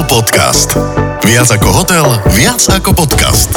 Hotel 0.00 0.16
Podcast. 0.16 0.70
Viac 1.28 1.60
ako 1.60 1.68
hotel, 1.76 2.08
viac 2.32 2.56
ako 2.72 3.04
podcast. 3.04 3.52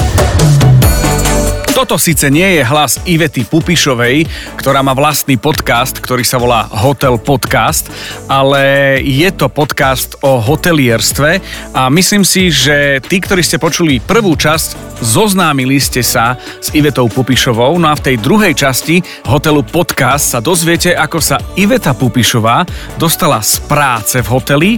Toto 1.72 1.96
síce 1.96 2.28
nie 2.28 2.60
je 2.60 2.68
hlas 2.68 3.00
Ivety 3.08 3.48
Pupišovej, 3.48 4.28
ktorá 4.60 4.84
má 4.84 4.92
vlastný 4.92 5.40
podcast, 5.40 6.04
ktorý 6.04 6.28
sa 6.28 6.36
volá 6.44 6.68
Hotel 6.68 7.16
Podcast, 7.16 7.88
ale 8.28 9.00
je 9.08 9.32
to 9.32 9.48
podcast 9.48 10.20
o 10.20 10.44
hotelierstve 10.44 11.40
a 11.72 11.88
myslím 11.88 12.28
si, 12.28 12.52
že 12.52 13.00
tí, 13.08 13.24
ktorí 13.24 13.40
ste 13.40 13.56
počuli 13.56 14.04
prvú 14.04 14.36
časť, 14.36 15.00
zoznámili 15.00 15.80
ste 15.80 16.04
sa 16.04 16.36
s 16.60 16.76
Ivetou 16.76 17.08
Pupišovou, 17.08 17.80
no 17.80 17.88
a 17.88 17.96
v 17.96 18.04
tej 18.04 18.16
druhej 18.20 18.52
časti 18.52 19.00
Hotelu 19.32 19.64
Podcast 19.64 20.36
sa 20.36 20.44
dozviete, 20.44 20.92
ako 20.92 21.24
sa 21.24 21.40
Iveta 21.56 21.96
Pupišová 21.96 22.68
dostala 23.00 23.40
z 23.40 23.64
práce 23.64 24.20
v 24.20 24.28
hoteli 24.28 24.72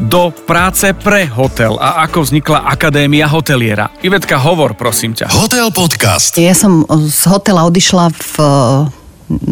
do 0.00 0.32
práce 0.32 0.96
pre 0.96 1.28
hotel 1.28 1.76
a 1.76 2.08
ako 2.08 2.24
vznikla 2.24 2.64
Akadémia 2.64 3.28
hoteliera. 3.28 3.92
Ivetka, 4.00 4.40
hovor, 4.40 4.72
prosím 4.72 5.12
ťa. 5.12 5.28
Hotel 5.28 5.68
Podcast. 5.76 6.32
Ja 6.40 6.56
som 6.56 6.88
z 6.88 7.22
hotela 7.28 7.68
odišla 7.68 8.08
v 8.08 8.34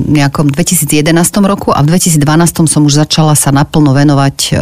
nejakom 0.09 0.49
2011 0.49 1.13
roku 1.45 1.71
a 1.71 1.85
v 1.85 1.93
2012 1.93 2.65
som 2.65 2.83
už 2.83 3.05
začala 3.05 3.37
sa 3.37 3.53
naplno 3.53 3.93
venovať 3.93 4.57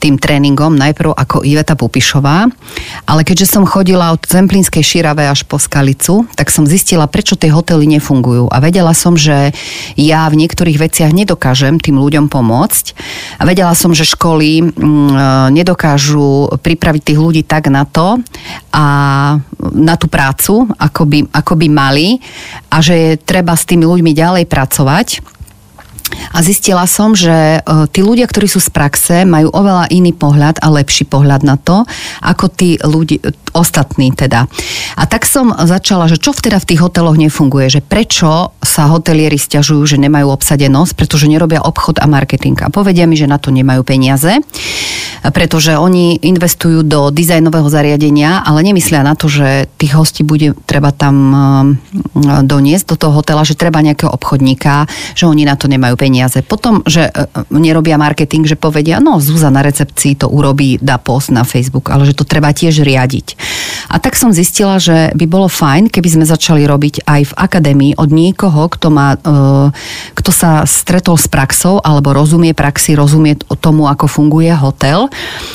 tým 0.00 0.16
tréningom, 0.16 0.72
najprv 0.72 1.12
ako 1.12 1.44
Iveta 1.44 1.76
Pupišová, 1.76 2.48
ale 3.04 3.20
keďže 3.20 3.52
som 3.52 3.68
chodila 3.68 4.16
od 4.16 4.24
Zemplínskej 4.24 4.80
Širave 4.80 5.28
až 5.28 5.44
po 5.44 5.60
Skalicu, 5.60 6.24
tak 6.32 6.48
som 6.48 6.64
zistila, 6.64 7.04
prečo 7.04 7.36
tie 7.36 7.52
hotely 7.52 7.84
nefungujú. 7.84 8.48
A 8.48 8.56
vedela 8.64 8.96
som, 8.96 9.14
že 9.14 9.52
ja 10.00 10.24
v 10.32 10.40
niektorých 10.40 10.80
veciach 10.80 11.12
nedokážem 11.12 11.76
tým 11.76 12.00
ľuďom 12.00 12.32
pomôcť. 12.32 12.96
A 13.36 13.44
vedela 13.44 13.76
som, 13.76 13.92
že 13.92 14.08
školy 14.08 14.72
mm, 14.72 15.52
nedokážu 15.52 16.56
pripraviť 16.64 17.02
tých 17.12 17.20
ľudí 17.20 17.42
tak 17.44 17.68
na 17.68 17.84
to 17.84 18.16
a 18.72 18.84
na 19.60 19.94
tú 20.00 20.08
prácu, 20.08 20.64
ako 20.80 21.02
by, 21.04 21.18
ako 21.28 21.52
by 21.60 21.66
mali. 21.68 22.08
A 22.72 22.80
že 22.80 22.94
je 22.96 23.10
treba 23.20 23.52
s 23.52 23.68
tými 23.68 23.84
ľuďmi 23.84 24.16
ďalej 24.16 24.44
pracovať 24.48 25.39
a 26.30 26.38
zistila 26.44 26.86
som, 26.86 27.12
že 27.16 27.58
e, 27.58 27.60
tí 27.90 28.00
ľudia, 28.00 28.26
ktorí 28.26 28.46
sú 28.46 28.62
z 28.62 28.70
praxe, 28.70 29.26
majú 29.26 29.50
oveľa 29.50 29.90
iný 29.90 30.14
pohľad 30.14 30.62
a 30.62 30.70
lepší 30.70 31.06
pohľad 31.06 31.42
na 31.42 31.58
to, 31.58 31.82
ako 32.22 32.46
tí 32.50 32.78
ľudí, 32.80 33.18
ostatní 33.52 34.14
teda. 34.14 34.46
A 34.94 35.02
tak 35.10 35.26
som 35.26 35.50
začala, 35.54 36.06
že 36.06 36.18
čo 36.18 36.30
teda 36.34 36.62
v 36.62 36.68
tých 36.74 36.80
hoteloch 36.80 37.18
nefunguje, 37.18 37.66
že 37.68 37.80
prečo 37.82 38.54
sa 38.62 38.86
hotelieri 38.88 39.36
stiažujú, 39.36 39.82
že 39.84 39.96
nemajú 39.98 40.30
obsadenosť, 40.30 40.92
pretože 40.94 41.26
nerobia 41.26 41.60
obchod 41.60 41.98
a 41.98 42.06
marketing. 42.06 42.56
A 42.62 42.72
povedia 42.72 43.04
mi, 43.04 43.18
že 43.18 43.26
na 43.26 43.36
to 43.36 43.50
nemajú 43.50 43.82
peniaze, 43.82 44.38
pretože 45.20 45.76
oni 45.76 46.16
investujú 46.22 46.86
do 46.86 47.12
dizajnového 47.12 47.68
zariadenia, 47.68 48.40
ale 48.46 48.64
nemyslia 48.64 49.04
na 49.04 49.12
to, 49.18 49.28
že 49.28 49.68
tých 49.76 49.92
hostí 49.92 50.22
bude 50.24 50.56
treba 50.64 50.94
tam 50.94 51.16
e, 51.28 51.38
doniesť 52.46 52.94
do 52.94 52.96
toho 52.96 53.20
hotela, 53.20 53.44
že 53.44 53.58
treba 53.58 53.84
nejakého 53.84 54.08
obchodníka, 54.08 54.88
že 55.12 55.28
oni 55.28 55.44
na 55.44 55.58
to 55.60 55.68
nemajú 55.68 55.99
peniaze. 56.00 56.40
Potom, 56.40 56.80
že 56.88 57.12
e, 57.12 57.28
nerobia 57.52 58.00
marketing, 58.00 58.48
že 58.48 58.56
povedia, 58.56 58.96
no 59.04 59.20
Zúza 59.20 59.52
na 59.52 59.60
recepcii 59.60 60.16
to 60.16 60.32
urobí, 60.32 60.80
dá 60.80 60.96
post 60.96 61.28
na 61.28 61.44
Facebook, 61.44 61.92
ale 61.92 62.08
že 62.08 62.16
to 62.16 62.24
treba 62.24 62.56
tiež 62.56 62.80
riadiť. 62.80 63.36
A 63.88 63.96
tak 63.96 64.18
som 64.18 64.34
zistila, 64.34 64.76
že 64.76 65.14
by 65.16 65.24
bolo 65.24 65.48
fajn, 65.48 65.88
keby 65.88 66.08
sme 66.20 66.24
začali 66.28 66.68
robiť 66.68 67.08
aj 67.08 67.22
v 67.32 67.36
akadémii 67.38 67.92
od 67.96 68.10
niekoho, 68.12 68.68
kto, 68.68 68.88
má, 68.92 69.16
e, 69.16 69.70
kto 70.12 70.30
sa 70.34 70.68
stretol 70.68 71.16
s 71.16 71.30
praxou 71.30 71.80
alebo 71.80 72.12
rozumie 72.12 72.52
praxi, 72.52 72.98
rozumie 72.98 73.38
tomu, 73.62 73.88
ako 73.88 74.10
funguje 74.10 74.52
hotel, 74.52 75.08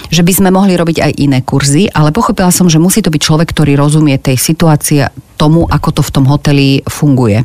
že 0.09 0.25
by 0.25 0.31
sme 0.33 0.49
mohli 0.49 0.73
robiť 0.73 0.97
aj 1.05 1.11
iné 1.21 1.39
kurzy, 1.45 1.91
ale 1.91 2.09
pochopila 2.15 2.49
som, 2.49 2.65
že 2.71 2.81
musí 2.81 3.05
to 3.05 3.13
byť 3.13 3.21
človek, 3.21 3.47
ktorý 3.53 3.77
rozumie 3.77 4.17
tej 4.17 4.39
situácii, 4.39 5.25
tomu, 5.35 5.67
ako 5.67 5.89
to 5.91 6.01
v 6.01 6.13
tom 6.15 6.25
hoteli 6.25 6.81
funguje. 6.87 7.43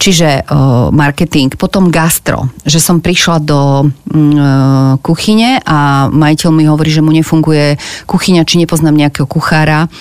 Čiže 0.00 0.48
uh, 0.48 0.88
marketing, 0.90 1.54
potom 1.54 1.92
gastro, 1.92 2.48
že 2.64 2.80
som 2.80 2.98
prišla 2.98 3.36
do 3.44 3.60
uh, 3.86 4.96
kuchyne 5.04 5.60
a 5.62 6.08
majiteľ 6.08 6.48
mi 6.50 6.64
hovorí, 6.66 6.90
že 6.90 7.04
mu 7.04 7.12
nefunguje 7.12 7.76
kuchyňa, 8.08 8.48
či 8.48 8.58
nepoznám 8.58 8.96
nejakého 8.96 9.28
kuchára 9.28 9.91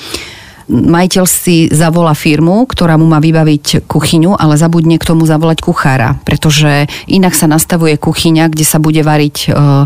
majiteľ 0.72 1.25
si 1.28 1.68
zavolá 1.68 2.16
firmu, 2.16 2.63
ktorá 2.63 2.96
mu 2.96 3.03
má 3.03 3.19
vybaviť 3.19 3.85
kuchyňu, 3.91 4.40
ale 4.40 4.56
zabudne 4.56 4.96
k 4.96 5.03
tomu 5.03 5.28
zavolať 5.28 5.59
kuchára, 5.59 6.16
pretože 6.24 6.88
inak 7.12 7.35
sa 7.35 7.52
nastavuje 7.52 8.00
kuchyňa, 8.00 8.47
kde 8.47 8.66
sa 8.66 8.80
bude 8.80 9.03
variť 9.03 9.51
uh, 9.51 9.85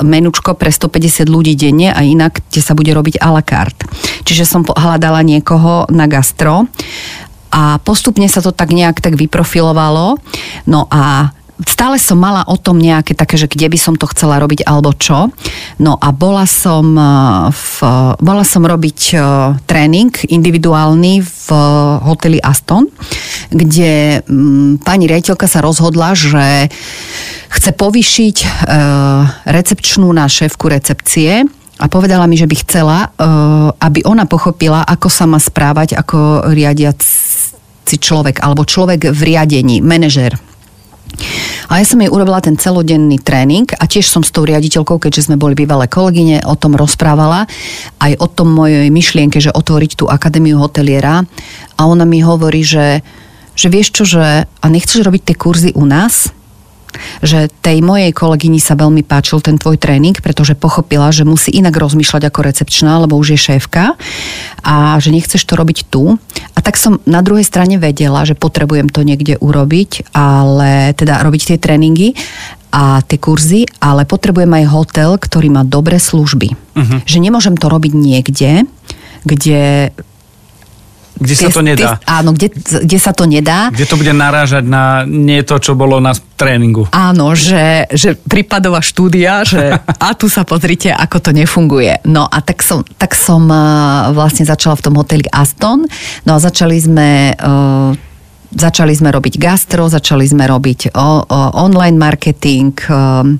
menučko 0.00 0.56
pre 0.56 0.72
150 0.72 1.28
ľudí 1.28 1.52
denne 1.52 1.92
a 1.92 2.00
inak, 2.00 2.40
kde 2.48 2.60
sa 2.64 2.72
bude 2.72 2.90
robiť 2.96 3.20
a 3.20 3.28
la 3.28 3.44
carte. 3.44 3.84
Čiže 4.24 4.48
som 4.48 4.64
hľadala 4.64 5.20
niekoho 5.20 5.84
na 5.92 6.08
gastro 6.08 6.64
a 7.52 7.78
postupne 7.84 8.26
sa 8.32 8.40
to 8.40 8.50
tak 8.50 8.72
nejak 8.72 9.04
tak 9.04 9.14
vyprofilovalo. 9.14 10.16
No 10.66 10.88
a 10.88 11.35
stále 11.64 11.96
som 11.96 12.20
mala 12.20 12.44
o 12.44 12.60
tom 12.60 12.76
nejaké 12.76 13.16
také, 13.16 13.40
že 13.40 13.48
kde 13.48 13.72
by 13.72 13.78
som 13.80 13.94
to 13.96 14.04
chcela 14.12 14.36
robiť 14.36 14.68
alebo 14.68 14.92
čo. 14.92 15.32
No 15.80 15.96
a 15.96 16.12
bola 16.12 16.44
som, 16.44 16.92
e, 16.92 17.12
v, 17.48 17.74
bola 18.20 18.44
som 18.44 18.60
robiť 18.60 19.00
e, 19.12 19.16
tréning 19.64 20.12
individuálny 20.28 21.24
v 21.24 21.46
hoteli 22.04 22.36
Aston, 22.44 22.92
kde 23.48 24.20
m, 24.28 24.76
pani 24.84 25.08
rejiteľka 25.08 25.48
sa 25.48 25.64
rozhodla, 25.64 26.12
že 26.12 26.68
chce 27.48 27.70
povýšiť 27.72 28.36
e, 28.44 28.48
recepčnú 29.48 30.12
na 30.12 30.28
šéfku 30.28 30.68
recepcie 30.68 31.48
a 31.80 31.84
povedala 31.88 32.24
mi, 32.24 32.40
že 32.40 32.48
by 32.48 32.56
chcela, 32.64 33.12
aby 33.84 34.00
ona 34.08 34.24
pochopila, 34.24 34.80
ako 34.88 35.12
sa 35.12 35.28
má 35.28 35.36
správať 35.36 35.92
ako 36.00 36.48
riadiaci 36.48 38.00
človek 38.00 38.40
alebo 38.40 38.64
človek 38.64 39.12
v 39.12 39.20
riadení, 39.20 39.84
manažer 39.84 40.40
a 41.66 41.82
ja 41.82 41.84
som 41.84 41.98
jej 41.98 42.12
urobila 42.12 42.38
ten 42.38 42.54
celodenný 42.54 43.18
tréning 43.18 43.66
a 43.74 43.84
tiež 43.88 44.06
som 44.06 44.22
s 44.22 44.30
tou 44.30 44.46
riaditeľkou, 44.46 45.00
keďže 45.02 45.30
sme 45.30 45.40
boli 45.40 45.58
bývalé 45.58 45.90
kolegyne, 45.90 46.44
o 46.46 46.54
tom 46.54 46.78
rozprávala, 46.78 47.48
aj 47.98 48.12
o 48.22 48.26
tom 48.30 48.54
mojej 48.54 48.92
myšlienke, 48.92 49.42
že 49.42 49.54
otvoriť 49.54 49.98
tú 49.98 50.04
akadémiu 50.06 50.60
hoteliera 50.60 51.26
a 51.74 51.82
ona 51.88 52.06
mi 52.06 52.22
hovorí, 52.22 52.62
že, 52.62 53.02
že 53.58 53.66
vieš 53.72 53.96
čo, 53.96 54.04
že 54.06 54.46
a 54.46 54.66
nechceš 54.68 55.02
robiť 55.02 55.22
tie 55.32 55.36
kurzy 55.36 55.70
u 55.74 55.88
nás? 55.88 56.35
Že 57.20 57.48
tej 57.62 57.80
mojej 57.80 58.12
kolegyni 58.12 58.60
sa 58.60 58.78
veľmi 58.78 59.02
páčil 59.06 59.40
ten 59.40 59.56
tvoj 59.56 59.76
tréning, 59.80 60.16
pretože 60.18 60.58
pochopila, 60.58 61.12
že 61.12 61.28
musí 61.28 61.52
inak 61.54 61.76
rozmýšľať 61.76 62.22
ako 62.28 62.40
recepčná, 62.42 63.02
lebo 63.02 63.18
už 63.18 63.36
je 63.36 63.40
šéfka 63.52 63.94
a 64.64 64.96
že 64.98 65.12
nechceš 65.14 65.42
to 65.44 65.54
robiť 65.54 65.78
tu. 65.88 66.16
A 66.56 66.58
tak 66.64 66.80
som 66.80 66.98
na 67.04 67.20
druhej 67.20 67.44
strane 67.44 67.76
vedela, 67.76 68.24
že 68.26 68.34
potrebujem 68.34 68.88
to 68.88 69.04
niekde 69.04 69.36
urobiť, 69.38 70.10
ale 70.16 70.96
teda 70.96 71.20
robiť 71.22 71.54
tie 71.54 71.58
tréningy 71.60 72.16
a 72.76 73.00
tie 73.00 73.16
kurzy, 73.16 73.64
ale 73.80 74.04
potrebujem 74.04 74.52
aj 74.52 74.64
hotel, 74.68 75.10
ktorý 75.16 75.48
má 75.48 75.62
dobré 75.64 75.96
služby. 75.96 76.52
Uh-huh. 76.52 77.00
Že 77.08 77.18
nemôžem 77.24 77.56
to 77.56 77.72
robiť 77.72 77.92
niekde, 77.96 78.68
kde 79.24 79.92
kde 81.16 81.34
sa 81.34 81.48
to 81.48 81.62
nedá. 81.64 81.96
áno, 82.04 82.36
kde, 82.36 82.52
kde 82.56 82.98
sa 83.00 83.12
to 83.16 83.24
nedá. 83.24 83.72
Kde 83.72 83.88
to 83.88 83.96
bude 83.96 84.12
narážať 84.12 84.64
na 84.68 85.02
nie 85.08 85.40
to, 85.42 85.56
čo 85.56 85.72
bolo 85.72 85.96
na 85.98 86.12
tréningu. 86.12 86.86
Áno, 86.92 87.32
že, 87.32 87.88
že 87.88 88.14
prípadová 88.16 88.84
štúdia, 88.84 89.42
že 89.42 89.80
a 90.06 90.08
tu 90.12 90.28
sa 90.28 90.44
pozrite, 90.44 90.92
ako 90.92 91.16
to 91.18 91.30
nefunguje. 91.32 92.04
No 92.04 92.28
a 92.28 92.38
tak 92.44 92.60
som, 92.60 92.84
tak 93.00 93.16
som 93.16 93.48
vlastne 94.12 94.44
začala 94.44 94.76
v 94.76 94.84
tom 94.84 94.94
hoteli 95.00 95.26
Aston. 95.32 95.88
No 96.28 96.36
a 96.36 96.38
začali 96.38 96.76
sme 96.76 97.32
uh, 97.32 97.90
Začali 98.56 98.96
sme 98.96 99.12
robiť 99.12 99.36
gastro, 99.36 99.84
začali 99.84 100.24
sme 100.24 100.48
robiť 100.48 100.96
o, 100.96 101.28
o 101.28 101.40
online 101.60 102.00
marketing, 102.00 102.72
um, 102.88 103.36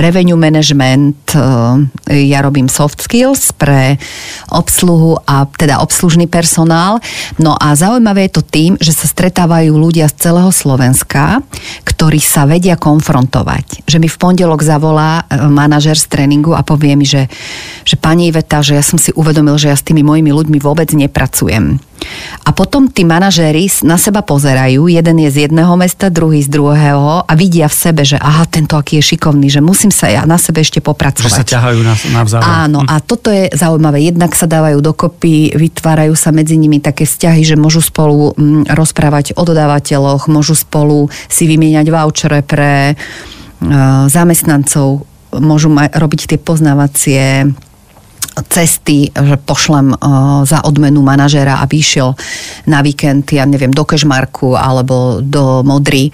revenue 0.00 0.40
management, 0.40 1.36
um, 1.36 1.92
ja 2.08 2.40
robím 2.40 2.72
soft 2.72 3.04
skills 3.04 3.52
pre 3.52 4.00
obsluhu 4.48 5.20
a 5.28 5.44
teda 5.44 5.84
obslužný 5.84 6.24
personál. 6.32 6.96
No 7.36 7.52
a 7.60 7.76
zaujímavé 7.76 8.32
je 8.32 8.40
to 8.40 8.42
tým, 8.42 8.72
že 8.80 8.96
sa 8.96 9.04
stretávajú 9.04 9.68
ľudia 9.68 10.08
z 10.08 10.32
celého 10.32 10.48
Slovenska, 10.48 11.44
ktorí 11.84 12.16
sa 12.24 12.48
vedia 12.48 12.80
konfrontovať. 12.80 13.84
Že 13.84 14.00
mi 14.00 14.08
v 14.08 14.16
pondelok 14.16 14.64
zavolá 14.64 15.28
uh, 15.28 15.44
manažer 15.44 16.00
z 16.00 16.08
tréningu 16.08 16.56
a 16.56 16.64
povie 16.64 16.96
mi, 16.96 17.04
že, 17.04 17.28
že 17.84 18.00
pani 18.00 18.32
Iveta, 18.32 18.64
že 18.64 18.80
ja 18.80 18.84
som 18.84 18.96
si 18.96 19.12
uvedomil, 19.12 19.60
že 19.60 19.68
ja 19.68 19.76
s 19.76 19.84
tými 19.84 20.00
mojimi 20.00 20.32
ľuďmi 20.32 20.56
vôbec 20.56 20.88
nepracujem 20.96 21.76
a 22.44 22.50
potom 22.52 22.90
tí 22.90 23.02
manažéri 23.08 23.66
na 23.86 23.96
seba 23.96 24.20
pozerajú, 24.20 24.88
jeden 24.90 25.16
je 25.24 25.30
z 25.32 25.36
jedného 25.48 25.72
mesta, 25.80 26.12
druhý 26.12 26.44
z 26.44 26.52
druhého 26.52 27.24
a 27.24 27.32
vidia 27.32 27.70
v 27.70 27.76
sebe, 27.76 28.02
že 28.04 28.20
aha, 28.20 28.44
tento 28.44 28.76
aký 28.76 29.00
je 29.00 29.14
šikovný, 29.14 29.48
že 29.48 29.64
musím 29.64 29.88
sa 29.88 30.12
ja 30.12 30.22
na 30.28 30.36
sebe 30.36 30.60
ešte 30.60 30.84
popracovať. 30.84 31.30
Že 31.30 31.40
sa 31.40 31.46
ťahajú 31.46 31.78
navzájom. 32.12 32.44
Áno, 32.44 32.80
hm. 32.84 32.88
a 32.88 32.94
toto 33.00 33.28
je 33.32 33.48
zaujímavé. 33.54 34.04
Jednak 34.04 34.36
sa 34.36 34.44
dávajú 34.44 34.84
dokopy, 34.84 35.56
vytvárajú 35.56 36.12
sa 36.12 36.34
medzi 36.34 36.60
nimi 36.60 36.78
také 36.78 37.08
vzťahy, 37.08 37.42
že 37.44 37.56
môžu 37.56 37.80
spolu 37.80 38.36
mm, 38.36 38.70
rozprávať 38.74 39.36
o 39.38 39.42
dodávateľoch, 39.42 40.28
môžu 40.28 40.52
spolu 40.52 41.08
si 41.30 41.48
vymieňať 41.48 41.86
vouchere 41.88 42.44
pre 42.44 42.92
e, 42.92 42.94
zamestnancov 44.08 45.08
môžu 45.40 45.72
ma- 45.72 45.90
robiť 45.90 46.30
tie 46.30 46.38
poznávacie 46.38 47.50
cesty, 48.50 49.14
že 49.14 49.38
pošlem 49.38 49.94
uh, 49.94 50.42
za 50.42 50.66
odmenu 50.66 51.02
manažéra, 51.06 51.62
aby 51.62 51.78
išiel 51.78 52.18
na 52.66 52.82
víkend, 52.82 53.30
ja 53.30 53.46
neviem, 53.46 53.70
do 53.70 53.86
Kešmarku 53.86 54.58
alebo 54.58 55.22
do 55.22 55.62
Modry. 55.62 56.10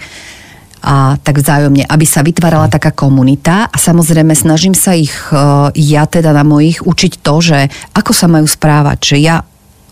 A 0.81 1.13
tak 1.21 1.37
vzájomne, 1.37 1.85
aby 1.85 2.05
sa 2.09 2.25
vytvárala 2.25 2.65
taká 2.65 2.89
komunita. 2.89 3.69
A 3.69 3.77
samozrejme 3.77 4.33
snažím 4.33 4.73
sa 4.73 4.97
ich, 4.97 5.13
uh, 5.33 5.69
ja 5.73 6.05
teda 6.05 6.33
na 6.33 6.45
mojich, 6.45 6.85
učiť 6.85 7.21
to, 7.21 7.35
že 7.41 7.59
ako 7.93 8.11
sa 8.13 8.29
majú 8.29 8.45
správať, 8.45 8.97
že 9.01 9.17
ja, 9.21 9.45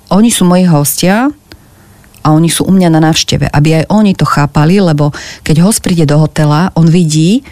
oni 0.10 0.34
sú 0.34 0.46
moji 0.46 0.66
hostia 0.66 1.30
a 2.26 2.28
oni 2.34 2.50
sú 2.50 2.66
u 2.66 2.74
mňa 2.74 2.90
na 2.90 3.02
návšteve, 3.06 3.54
aby 3.54 3.70
aj 3.82 3.86
oni 3.94 4.18
to 4.18 4.26
chápali, 4.26 4.82
lebo 4.82 5.14
keď 5.46 5.62
host 5.62 5.86
príde 5.86 6.10
do 6.10 6.18
hotela, 6.18 6.74
on 6.74 6.90
vidí, 6.90 7.46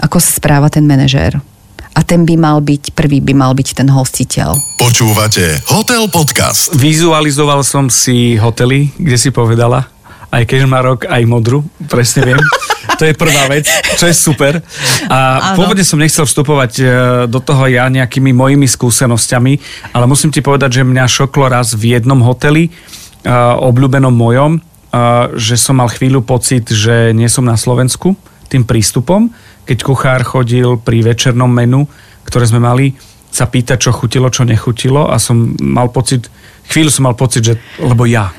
ako 0.00 0.16
sa 0.16 0.32
správa 0.32 0.72
ten 0.72 0.88
manažér 0.88 1.49
a 2.00 2.02
ten 2.02 2.24
by 2.24 2.32
mal 2.40 2.64
byť, 2.64 2.96
prvý 2.96 3.20
by 3.20 3.36
mal 3.36 3.52
byť 3.52 3.76
ten 3.76 3.92
hostiteľ. 3.92 4.56
Počúvate 4.80 5.60
Hotel 5.68 6.08
Podcast. 6.08 6.72
Vizualizoval 6.72 7.60
som 7.60 7.92
si 7.92 8.40
hotely, 8.40 8.88
kde 8.96 9.20
si 9.20 9.28
povedala, 9.28 9.84
aj 10.32 10.48
Kežmarok, 10.48 11.04
aj 11.04 11.22
Modru, 11.28 11.60
presne 11.92 12.24
viem. 12.24 12.40
To 13.00 13.08
je 13.08 13.16
prvá 13.16 13.48
vec, 13.48 13.64
čo 13.96 14.04
je 14.04 14.12
super. 14.12 14.60
A 15.08 15.18
Áno. 15.40 15.56
pôvodne 15.56 15.80
som 15.80 15.96
nechcel 15.96 16.28
vstupovať 16.28 16.72
e, 16.76 16.84
do 17.32 17.40
toho 17.40 17.64
ja 17.64 17.88
nejakými 17.88 18.28
mojimi 18.36 18.68
skúsenosťami, 18.68 19.52
ale 19.96 20.04
musím 20.04 20.28
ti 20.28 20.44
povedať, 20.44 20.80
že 20.80 20.82
mňa 20.84 21.08
šoklo 21.08 21.48
raz 21.48 21.72
v 21.72 21.96
jednom 21.96 22.20
hoteli, 22.20 22.68
e, 22.68 22.70
obľúbenom 23.56 24.12
mojom, 24.12 24.52
e, 24.52 24.60
že 25.32 25.56
som 25.56 25.80
mal 25.80 25.88
chvíľu 25.88 26.20
pocit, 26.20 26.68
že 26.68 27.16
nie 27.16 27.24
som 27.32 27.40
na 27.40 27.56
Slovensku 27.56 28.20
tým 28.52 28.68
prístupom, 28.68 29.32
keď 29.64 29.78
kuchár 29.84 30.20
chodil 30.22 30.80
pri 30.80 31.04
večernom 31.04 31.48
menu, 31.48 31.86
ktoré 32.24 32.46
sme 32.46 32.62
mali, 32.62 32.94
sa 33.30 33.46
pýtať, 33.46 33.78
čo 33.88 33.94
chutilo, 33.94 34.26
čo 34.28 34.42
nechutilo 34.42 35.06
a 35.06 35.16
som 35.22 35.54
mal 35.62 35.88
pocit, 35.94 36.26
chvíľu 36.66 36.90
som 36.90 37.06
mal 37.06 37.14
pocit, 37.14 37.46
že 37.46 37.54
lebo 37.78 38.02
ja, 38.02 38.34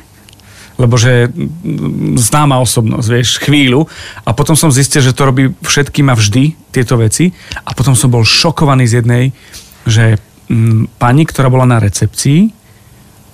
lebo 0.81 0.99
že 0.99 1.29
mm, 1.29 2.17
známa 2.17 2.57
osobnosť, 2.59 3.07
vieš, 3.07 3.29
chvíľu. 3.39 3.85
A 4.25 4.33
potom 4.33 4.57
som 4.57 4.73
zistil, 4.73 5.05
že 5.05 5.15
to 5.15 5.29
robí 5.29 5.53
všetkým 5.61 6.09
a 6.09 6.17
vždy 6.17 6.57
tieto 6.73 6.97
veci. 6.97 7.29
A 7.63 7.71
potom 7.77 7.93
som 7.93 8.09
bol 8.09 8.25
šokovaný 8.25 8.89
z 8.89 9.03
jednej, 9.03 9.29
že 9.85 10.17
mm, 10.49 10.97
pani, 10.97 11.23
ktorá 11.29 11.53
bola 11.53 11.69
na 11.69 11.77
recepcii, 11.77 12.51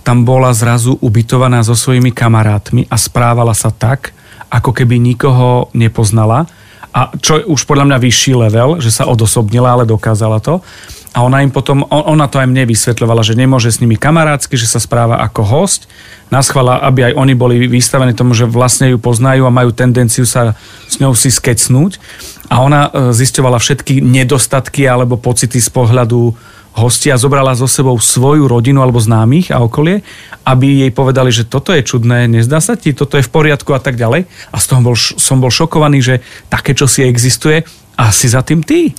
tam 0.03 0.23
bola 0.23 0.55
zrazu 0.55 0.95
ubytovaná 1.03 1.63
so 1.67 1.75
svojimi 1.75 2.15
kamarátmi 2.15 2.87
a 2.87 2.95
správala 2.95 3.51
sa 3.51 3.75
tak, 3.75 4.15
ako 4.47 4.71
keby 4.71 4.99
nikoho 5.03 5.67
nepoznala. 5.75 6.47
A 6.97 7.13
čo 7.21 7.37
je 7.37 7.45
už 7.45 7.69
podľa 7.69 7.93
mňa 7.93 7.97
vyšší 8.01 8.33
level, 8.33 8.81
že 8.81 8.89
sa 8.89 9.05
odosobnila, 9.05 9.77
ale 9.77 9.85
dokázala 9.85 10.41
to. 10.41 10.65
A 11.13 11.21
ona 11.21 11.45
im 11.45 11.53
potom, 11.53 11.85
on- 11.93 12.09
ona 12.09 12.25
to 12.25 12.41
aj 12.41 12.49
mne 12.49 12.65
vysvetľovala, 12.65 13.21
že 13.21 13.37
nemôže 13.37 13.69
s 13.69 13.77
nimi 13.77 13.97
kamarátsky, 13.97 14.57
že 14.57 14.65
sa 14.65 14.81
správa 14.81 15.21
ako 15.21 15.45
host. 15.45 15.85
Naschvala, 16.33 16.81
aby 16.81 17.09
aj 17.09 17.13
oni 17.13 17.33
boli 17.37 17.69
vystavení 17.69 18.17
tomu, 18.17 18.33
že 18.33 18.49
vlastne 18.49 18.89
ju 18.89 18.97
poznajú 18.97 19.45
a 19.45 19.53
majú 19.53 19.69
tendenciu 19.77 20.25
sa 20.25 20.57
s 20.89 20.97
ňou 20.97 21.13
si 21.13 21.29
skecnúť. 21.29 22.01
A 22.49 22.65
ona 22.65 22.89
e, 22.89 23.13
zisťovala 23.13 23.61
všetky 23.61 24.01
nedostatky 24.01 24.89
alebo 24.89 25.21
pocity 25.21 25.61
z 25.61 25.69
pohľadu 25.69 26.33
hostia, 26.77 27.17
zobrala 27.17 27.57
so 27.57 27.65
sebou 27.65 27.97
svoju 27.97 28.45
rodinu 28.45 28.85
alebo 28.85 29.01
známych 29.01 29.49
a 29.49 29.65
okolie, 29.65 30.05
aby 30.45 30.85
jej 30.85 30.91
povedali, 30.93 31.33
že 31.33 31.49
toto 31.49 31.73
je 31.73 31.81
čudné, 31.81 32.29
nezdá 32.29 32.61
sa 32.61 32.77
ti, 32.77 32.93
toto 32.93 33.17
je 33.17 33.25
v 33.25 33.33
poriadku 33.33 33.73
a 33.73 33.81
tak 33.81 33.97
ďalej. 33.97 34.29
A 34.53 34.57
z 34.61 34.65
toho 34.69 34.81
bol, 34.85 34.95
som 34.95 35.41
bol 35.41 35.49
šokovaný, 35.49 35.99
že 35.99 36.15
také 36.47 36.77
čo 36.77 36.85
si 36.85 37.01
existuje 37.01 37.65
a 37.97 38.13
si 38.13 38.29
za 38.29 38.45
tým 38.45 38.61
ty. 38.61 38.93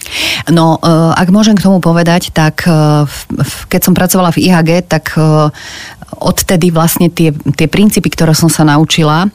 No, 0.50 0.82
e, 0.82 0.90
ak 1.14 1.30
môžem 1.30 1.54
k 1.54 1.62
tomu 1.62 1.78
povedať, 1.78 2.34
tak 2.34 2.66
e, 2.66 3.06
v- 3.06 3.62
keď 3.70 3.80
som 3.86 3.94
pracovala 3.94 4.34
v 4.34 4.42
IHG, 4.50 4.90
tak 4.90 5.14
e, 5.14 5.54
odtedy 6.18 6.74
vlastne 6.74 7.08
tie, 7.08 7.30
tie 7.32 7.70
princípy, 7.70 8.10
ktoré 8.12 8.34
som 8.34 8.50
sa 8.50 8.66
naučila 8.66 9.26
e, 9.26 9.28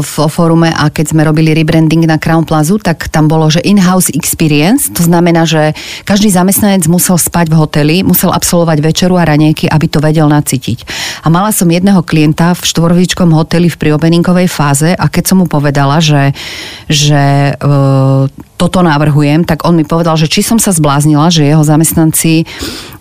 v 0.00 0.14
fórume 0.30 0.70
a 0.70 0.88
keď 0.88 1.12
sme 1.12 1.26
robili 1.26 1.52
rebranding 1.52 2.06
na 2.06 2.16
Crown 2.16 2.46
Plazu, 2.46 2.78
tak 2.78 3.10
tam 3.10 3.26
bolo, 3.26 3.50
že 3.50 3.60
in-house 3.66 4.08
experience, 4.14 4.88
to 4.90 5.02
znamená, 5.02 5.42
že 5.44 5.74
každý 6.06 6.30
zamestnanec 6.30 6.86
musel 6.86 7.18
spať 7.18 7.50
v 7.50 7.58
hoteli, 7.58 7.96
musel 8.06 8.30
absolvovať 8.30 8.78
večeru 8.80 9.18
a 9.18 9.26
ranejky, 9.26 9.66
aby 9.66 9.86
to 9.90 9.98
vedel 9.98 10.30
nacítiť. 10.30 10.86
A 11.22 11.30
mala 11.30 11.50
som 11.50 11.68
jedného 11.68 12.00
klienta 12.06 12.54
v 12.54 12.62
štvorvičkom 12.62 13.34
hoteli 13.34 13.68
v 13.68 13.78
priobeninkovej 13.78 14.48
fáze 14.48 14.94
a 14.94 15.06
keď 15.10 15.24
som 15.26 15.36
mu 15.42 15.46
povedala, 15.50 15.98
že, 15.98 16.30
že 16.86 17.54
e, 17.58 18.42
toto 18.62 18.78
navrhujem, 18.78 19.42
tak 19.42 19.66
on 19.66 19.74
mi 19.74 19.82
povedal, 19.82 20.14
že 20.14 20.30
či 20.30 20.46
som 20.46 20.54
sa 20.54 20.70
zbláznila, 20.70 21.34
že 21.34 21.42
jeho 21.42 21.66
zamestnanci, 21.66 22.46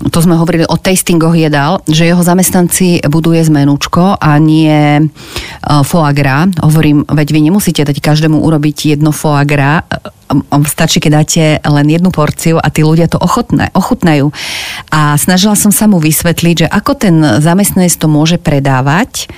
to 0.10 0.18
sme 0.18 0.34
hovorili 0.34 0.66
o 0.66 0.74
tastingoch 0.74 1.38
jedál, 1.38 1.86
že 1.86 2.10
jeho 2.10 2.26
zamestnanci 2.26 3.06
budú 3.06 3.38
jesť 3.38 3.62
menúčko 3.62 4.18
a 4.18 4.42
nie 4.42 5.06
uh, 5.06 5.86
foie 5.86 6.18
gras. 6.18 6.50
Hovorím, 6.66 7.06
veď 7.06 7.28
vy 7.30 7.40
nemusíte 7.46 7.86
dať 7.86 8.02
každému 8.02 8.42
urobiť 8.42 8.98
jedno 8.98 9.14
foie 9.14 9.46
gras, 9.46 9.86
um, 10.34 10.66
stačí, 10.66 10.98
keď 10.98 11.12
dáte 11.14 11.44
len 11.62 11.88
jednu 11.94 12.10
porciu 12.10 12.58
a 12.58 12.66
tí 12.74 12.82
ľudia 12.82 13.06
to 13.06 13.22
ochotné, 13.22 13.70
ochutnajú. 13.78 14.34
A 14.90 15.14
snažila 15.22 15.54
som 15.54 15.70
sa 15.70 15.86
mu 15.86 16.02
vysvetliť, 16.02 16.66
že 16.66 16.68
ako 16.74 16.92
ten 16.98 17.22
zamestnanec 17.38 17.94
to 18.02 18.10
môže 18.10 18.42
predávať, 18.42 19.30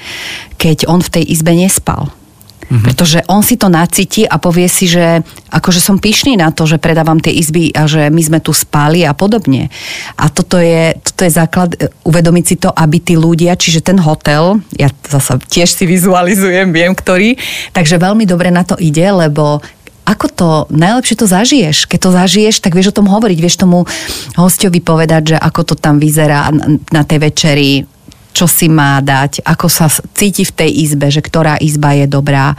keď 0.56 0.88
on 0.88 1.04
v 1.04 1.20
tej 1.20 1.24
izbe 1.36 1.52
nespal. 1.52 2.16
Mm-hmm. 2.64 2.84
Pretože 2.84 3.20
on 3.28 3.44
si 3.44 3.60
to 3.60 3.68
nacíti 3.68 4.24
a 4.24 4.40
povie 4.40 4.68
si, 4.72 4.88
že 4.88 5.22
akože 5.52 5.80
som 5.84 6.00
pyšný 6.00 6.40
na 6.40 6.50
to, 6.50 6.64
že 6.64 6.80
predávam 6.80 7.20
tie 7.20 7.34
izby 7.36 7.70
a 7.76 7.86
že 7.86 8.08
my 8.08 8.22
sme 8.24 8.40
tu 8.40 8.56
spali 8.56 9.04
a 9.04 9.12
podobne. 9.12 9.68
A 10.16 10.32
toto 10.32 10.58
je, 10.58 10.96
toto 11.04 11.28
je 11.28 11.32
základ, 11.32 11.76
e, 11.76 11.92
uvedomiť 12.08 12.46
si 12.46 12.56
to, 12.58 12.72
aby 12.72 12.98
tí 13.04 13.20
ľudia, 13.20 13.60
čiže 13.60 13.84
ten 13.84 14.00
hotel, 14.00 14.64
ja 14.76 14.90
zasa 15.06 15.38
tiež 15.38 15.70
si 15.70 15.86
vizualizujem, 15.86 16.72
viem 16.72 16.96
ktorý, 16.96 17.36
takže 17.76 18.02
veľmi 18.02 18.24
dobre 18.26 18.50
na 18.50 18.64
to 18.64 18.80
ide, 18.80 19.06
lebo 19.06 19.62
ako 20.04 20.28
to, 20.28 20.50
najlepšie 20.68 21.16
to 21.16 21.28
zažiješ. 21.28 21.88
Keď 21.88 22.00
to 22.00 22.12
zažiješ, 22.12 22.56
tak 22.60 22.76
vieš 22.76 22.92
o 22.92 22.98
tom 23.00 23.08
hovoriť, 23.08 23.40
vieš 23.40 23.64
tomu 23.64 23.88
hostovi 24.36 24.84
povedať, 24.84 25.36
že 25.36 25.38
ako 25.40 25.74
to 25.74 25.76
tam 25.80 25.96
vyzerá 25.96 26.52
na 26.92 27.04
tej 27.08 27.20
večeri, 27.24 27.88
čo 28.34 28.50
si 28.50 28.68
má 28.68 29.00
dať, 29.00 29.46
ako 29.46 29.70
sa 29.70 29.88
cíti 30.18 30.44
v 30.44 30.52
tej 30.52 30.70
izbe, 30.90 31.08
že 31.14 31.22
ktorá 31.22 31.62
izba 31.62 31.94
je 31.94 32.06
dobrá. 32.10 32.58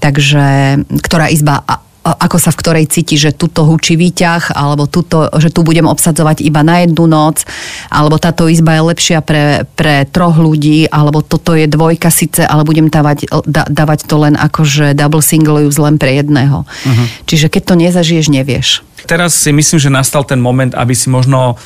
Takže 0.00 0.80
ktorá 1.00 1.32
izba, 1.32 1.64
ako 2.04 2.36
sa 2.36 2.52
v 2.52 2.60
ktorej 2.60 2.84
cíti, 2.92 3.16
že 3.16 3.32
tuto 3.32 3.64
hučí 3.64 3.96
výťah, 3.96 4.52
alebo 4.52 4.84
tuto, 4.84 5.32
že 5.40 5.48
tu 5.48 5.64
budem 5.64 5.88
obsadzovať 5.88 6.44
iba 6.44 6.60
na 6.60 6.84
jednu 6.84 7.08
noc, 7.08 7.48
alebo 7.88 8.20
táto 8.20 8.44
izba 8.44 8.76
je 8.76 8.82
lepšia 8.92 9.18
pre, 9.24 9.64
pre 9.72 10.04
troch 10.04 10.36
ľudí, 10.36 10.84
alebo 10.92 11.24
toto 11.24 11.56
je 11.56 11.64
dvojka 11.64 12.12
síce, 12.12 12.44
ale 12.44 12.68
budem 12.68 12.92
dávať, 12.92 13.24
da, 13.48 13.64
dávať 13.64 14.04
to 14.04 14.20
len 14.20 14.36
akože 14.36 14.92
double 14.92 15.24
single 15.24 15.64
use 15.64 15.80
len 15.80 15.96
pre 15.96 16.20
jedného. 16.20 16.68
Uh-huh. 16.68 17.06
Čiže 17.24 17.48
keď 17.48 17.62
to 17.72 17.74
nezažiješ, 17.80 18.28
nevieš. 18.28 18.84
Teraz 19.08 19.36
si 19.40 19.52
myslím, 19.52 19.80
že 19.80 19.88
nastal 19.88 20.28
ten 20.28 20.40
moment, 20.40 20.76
aby 20.76 20.92
si 20.92 21.08
možno 21.08 21.56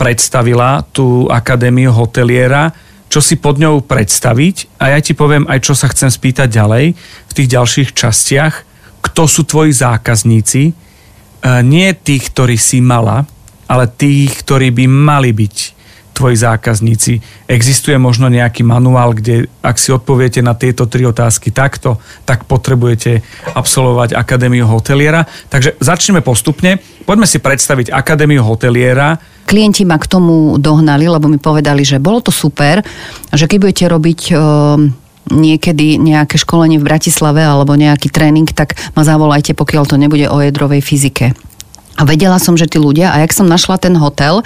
predstavila 0.00 0.80
tú 0.96 1.28
akadémiu 1.28 1.92
hoteliera, 1.92 2.72
čo 3.12 3.20
si 3.20 3.36
pod 3.36 3.60
ňou 3.60 3.84
predstaviť 3.84 4.80
a 4.80 4.96
ja 4.96 4.98
ti 5.04 5.12
poviem 5.12 5.44
aj, 5.44 5.60
čo 5.60 5.76
sa 5.76 5.92
chcem 5.92 6.08
spýtať 6.08 6.48
ďalej 6.48 6.96
v 6.96 7.32
tých 7.36 7.48
ďalších 7.52 7.90
častiach. 7.92 8.54
Kto 9.04 9.28
sú 9.28 9.44
tvoji 9.44 9.76
zákazníci? 9.76 10.62
E, 10.70 10.72
nie 11.60 11.92
tých, 11.92 12.32
ktorí 12.32 12.56
si 12.56 12.80
mala, 12.80 13.28
ale 13.68 13.92
tých, 13.92 14.40
ktorí 14.40 14.72
by 14.72 14.84
mali 14.88 15.36
byť 15.36 15.56
tvoji 16.20 16.36
zákazníci. 16.36 17.24
Existuje 17.48 17.96
možno 17.96 18.28
nejaký 18.28 18.60
manuál, 18.60 19.16
kde 19.16 19.48
ak 19.64 19.80
si 19.80 19.88
odpoviete 19.88 20.44
na 20.44 20.52
tieto 20.52 20.84
tri 20.84 21.08
otázky 21.08 21.48
takto, 21.48 21.96
tak 22.28 22.44
potrebujete 22.44 23.24
absolvovať 23.56 24.12
Akadémiu 24.12 24.68
hoteliera. 24.68 25.24
Takže 25.48 25.80
začneme 25.80 26.20
postupne. 26.20 26.76
Poďme 27.08 27.24
si 27.24 27.40
predstaviť 27.40 27.88
Akadémiu 27.88 28.44
hoteliera. 28.44 29.16
klienti 29.48 29.88
ma 29.88 29.96
k 29.96 30.06
tomu 30.06 30.60
dohnali, 30.60 31.08
lebo 31.08 31.26
mi 31.26 31.40
povedali, 31.40 31.82
že 31.82 31.96
bolo 31.96 32.20
to 32.20 32.28
super, 32.28 32.84
že 33.32 33.48
keď 33.48 33.58
budete 33.58 33.84
robiť 33.88 34.20
e, 34.30 34.32
niekedy 35.32 35.96
nejaké 35.96 36.36
školenie 36.36 36.76
v 36.76 36.86
Bratislave 36.86 37.40
alebo 37.40 37.74
nejaký 37.74 38.12
tréning, 38.12 38.46
tak 38.52 38.76
ma 38.92 39.02
zavolajte, 39.02 39.56
pokiaľ 39.56 39.84
to 39.88 39.96
nebude 39.96 40.28
o 40.28 40.38
jadrovej 40.38 40.84
fyzike. 40.84 41.32
A 42.00 42.08
vedela 42.08 42.40
som, 42.40 42.56
že 42.56 42.64
tí 42.64 42.80
ľudia, 42.80 43.12
a 43.12 43.20
jak 43.20 43.36
som 43.36 43.44
našla 43.44 43.76
ten 43.76 43.92
hotel 44.00 44.40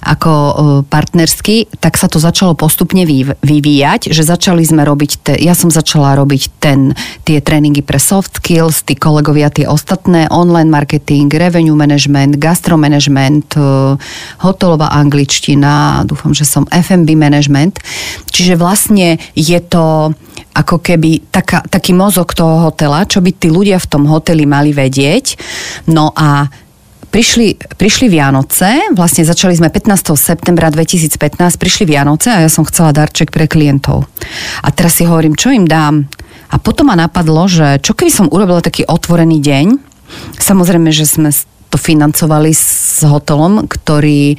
ako 0.00 0.32
e, 0.32 0.52
partnerský, 0.88 1.68
tak 1.76 2.00
sa 2.00 2.08
to 2.08 2.16
začalo 2.16 2.56
postupne 2.56 3.04
vyv- 3.04 3.36
vyvíjať, 3.44 4.08
že 4.08 4.24
začali 4.24 4.64
sme 4.64 4.88
robiť, 4.88 5.10
te, 5.20 5.32
ja 5.36 5.52
som 5.52 5.68
začala 5.68 6.16
robiť 6.16 6.42
ten, 6.56 6.96
tie 7.28 7.44
tréningy 7.44 7.84
pre 7.84 8.00
soft 8.00 8.40
skills, 8.40 8.88
tí 8.88 8.96
kolegovia 8.96 9.52
tie 9.52 9.68
ostatné, 9.68 10.32
online 10.32 10.72
marketing, 10.72 11.28
revenue 11.28 11.76
management, 11.76 12.40
gastromanagement, 12.40 13.52
e, 13.52 13.60
hotelová 14.40 14.96
angličtina, 14.96 16.08
dúfam, 16.08 16.32
že 16.32 16.48
som 16.48 16.64
F&B 16.72 17.12
management. 17.12 17.84
Čiže 18.32 18.56
vlastne 18.56 19.20
je 19.36 19.60
to 19.60 20.16
ako 20.54 20.78
keby 20.78 21.34
taká, 21.34 21.66
taký 21.66 21.90
mozog 21.92 22.32
toho 22.32 22.70
hotela, 22.70 23.02
čo 23.04 23.18
by 23.18 23.34
tí 23.34 23.50
ľudia 23.50 23.76
v 23.82 23.90
tom 23.90 24.06
hoteli 24.06 24.46
mali 24.46 24.70
vedieť. 24.70 25.34
No 25.90 26.14
a 26.14 26.46
prišli, 27.14 27.78
prišli 27.78 28.10
Vianoce, 28.10 28.90
vlastne 28.90 29.22
začali 29.22 29.54
sme 29.54 29.70
15. 29.70 30.18
septembra 30.18 30.66
2015, 30.66 31.14
prišli 31.62 31.86
Vianoce 31.86 32.34
a 32.34 32.42
ja 32.42 32.50
som 32.50 32.66
chcela 32.66 32.90
darček 32.90 33.30
pre 33.30 33.46
klientov. 33.46 34.10
A 34.66 34.74
teraz 34.74 34.98
si 34.98 35.06
hovorím, 35.06 35.38
čo 35.38 35.54
im 35.54 35.62
dám. 35.62 36.10
A 36.50 36.58
potom 36.58 36.90
ma 36.90 36.98
napadlo, 36.98 37.46
že 37.46 37.78
čo 37.78 37.94
keby 37.94 38.10
som 38.10 38.26
urobila 38.26 38.58
taký 38.58 38.82
otvorený 38.82 39.38
deň, 39.38 39.66
samozrejme, 40.42 40.90
že 40.90 41.06
sme 41.06 41.30
to 41.74 41.78
financovali 41.78 42.54
s 42.54 43.02
hotelom, 43.02 43.66
ktorý 43.66 44.38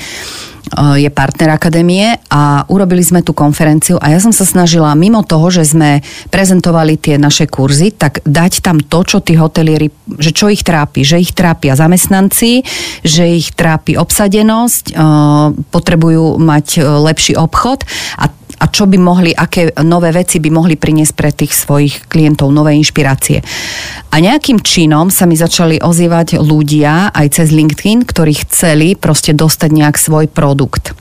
Eh, 0.66 1.06
je 1.06 1.10
partner 1.14 1.54
akadémie 1.54 2.18
a 2.34 2.66
urobili 2.74 3.06
sme 3.06 3.22
tú 3.22 3.38
konferenciu 3.38 4.02
a 4.02 4.10
ja 4.10 4.18
som 4.18 4.34
sa 4.34 4.50
snažila 4.50 4.98
mimo 4.98 5.22
toho, 5.22 5.54
že 5.54 5.62
sme 5.62 6.02
prezentovali 6.34 6.98
tie 6.98 7.22
naše 7.22 7.46
kurzy, 7.46 7.94
tak 7.94 8.26
dať 8.26 8.66
tam 8.66 8.82
to, 8.82 9.06
čo 9.06 9.22
tí 9.22 9.38
hotelieri, 9.38 9.94
že 10.18 10.34
čo 10.34 10.50
ich 10.50 10.66
trápi, 10.66 11.06
že 11.06 11.22
ich 11.22 11.38
trápia 11.38 11.78
zamestnanci, 11.78 12.66
že 13.06 13.24
ich 13.30 13.54
trápi 13.54 13.94
obsadenosť, 13.94 14.86
eh, 14.90 14.98
potrebujú 15.70 16.42
mať 16.42 16.68
eh, 16.76 16.84
lepší 16.84 17.38
obchod 17.38 17.86
a 18.18 18.34
a 18.60 18.66
čo 18.72 18.88
by 18.88 18.98
mohli, 19.00 19.32
aké 19.36 19.76
nové 19.84 20.16
veci 20.16 20.40
by 20.40 20.50
mohli 20.52 20.76
priniesť 20.80 21.14
pre 21.14 21.30
tých 21.36 21.54
svojich 21.54 22.08
klientov, 22.08 22.52
nové 22.52 22.76
inšpirácie. 22.80 23.44
A 24.12 24.16
nejakým 24.24 24.64
činom 24.64 25.12
sa 25.12 25.28
mi 25.28 25.36
začali 25.36 25.84
ozývať 25.84 26.40
ľudia 26.40 27.12
aj 27.12 27.42
cez 27.42 27.52
LinkedIn, 27.52 28.08
ktorí 28.08 28.34
chceli 28.48 28.96
proste 28.96 29.36
dostať 29.36 29.70
nejak 29.76 30.00
svoj 30.00 30.32
produkt. 30.32 30.96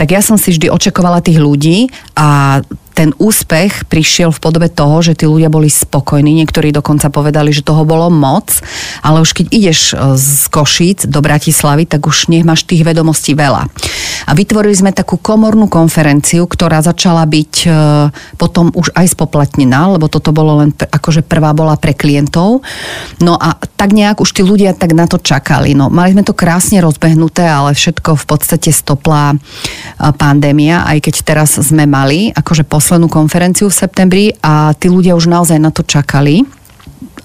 Tak 0.00 0.08
ja 0.12 0.24
som 0.24 0.40
si 0.40 0.56
vždy 0.56 0.72
očakovala 0.72 1.20
tých 1.20 1.36
ľudí 1.36 1.92
a 2.16 2.60
ten 2.96 3.12
úspech 3.20 3.84
prišiel 3.92 4.32
v 4.32 4.40
podobe 4.40 4.72
toho, 4.72 5.04
že 5.04 5.12
tí 5.12 5.28
ľudia 5.28 5.52
boli 5.52 5.68
spokojní. 5.68 6.40
Niektorí 6.40 6.72
dokonca 6.72 7.12
povedali, 7.12 7.52
že 7.52 7.60
toho 7.60 7.84
bolo 7.84 8.08
moc, 8.08 8.48
ale 9.04 9.20
už 9.20 9.36
keď 9.36 9.46
ideš 9.52 9.92
e, 9.92 10.16
z 10.16 10.48
Košíc 10.48 11.04
do 11.04 11.20
Bratislavy, 11.20 11.84
tak 11.84 12.08
už 12.08 12.32
nech 12.32 12.48
máš 12.48 12.64
tých 12.64 12.88
vedomostí 12.88 13.36
veľa. 13.36 13.68
A 14.24 14.32
vytvorili 14.32 14.72
sme 14.72 14.96
takú 14.96 15.20
komornú 15.20 15.68
konferenciu, 15.68 16.48
ktorá 16.48 16.80
začala 16.80 17.28
byť 17.28 17.54
e, 17.62 17.70
potom 18.40 18.72
už 18.72 18.96
aj 18.96 19.12
spoplatnená, 19.12 19.92
lebo 19.92 20.08
toto 20.08 20.32
bolo 20.32 20.64
len, 20.64 20.72
akože 20.72 21.20
prvá 21.20 21.52
bola 21.52 21.76
pre 21.76 21.92
klientov. 21.92 22.64
No 23.20 23.36
a 23.36 23.60
tak 23.76 23.92
nejak 23.92 24.24
už 24.24 24.32
tí 24.32 24.40
ľudia 24.40 24.72
tak 24.72 24.96
na 24.96 25.04
to 25.04 25.20
čakali. 25.20 25.76
No, 25.76 25.92
mali 25.92 26.16
sme 26.16 26.24
to 26.24 26.32
krásne 26.32 26.80
rozbehnuté, 26.80 27.44
ale 27.44 27.76
všetko 27.76 28.16
v 28.16 28.24
podstate 28.24 28.72
stopla 28.72 29.36
e, 29.36 29.36
pandémia, 30.16 30.88
aj 30.88 31.12
keď 31.12 31.14
teraz 31.20 31.60
sme 31.60 31.84
mali 31.84 32.32
akože 32.32 32.64
poslednú 32.86 33.10
konferenciu 33.10 33.66
v 33.66 33.74
septembri 33.82 34.24
a 34.46 34.70
tí 34.78 34.86
ľudia 34.86 35.18
už 35.18 35.26
naozaj 35.26 35.58
na 35.58 35.74
to 35.74 35.82
čakali. 35.82 36.46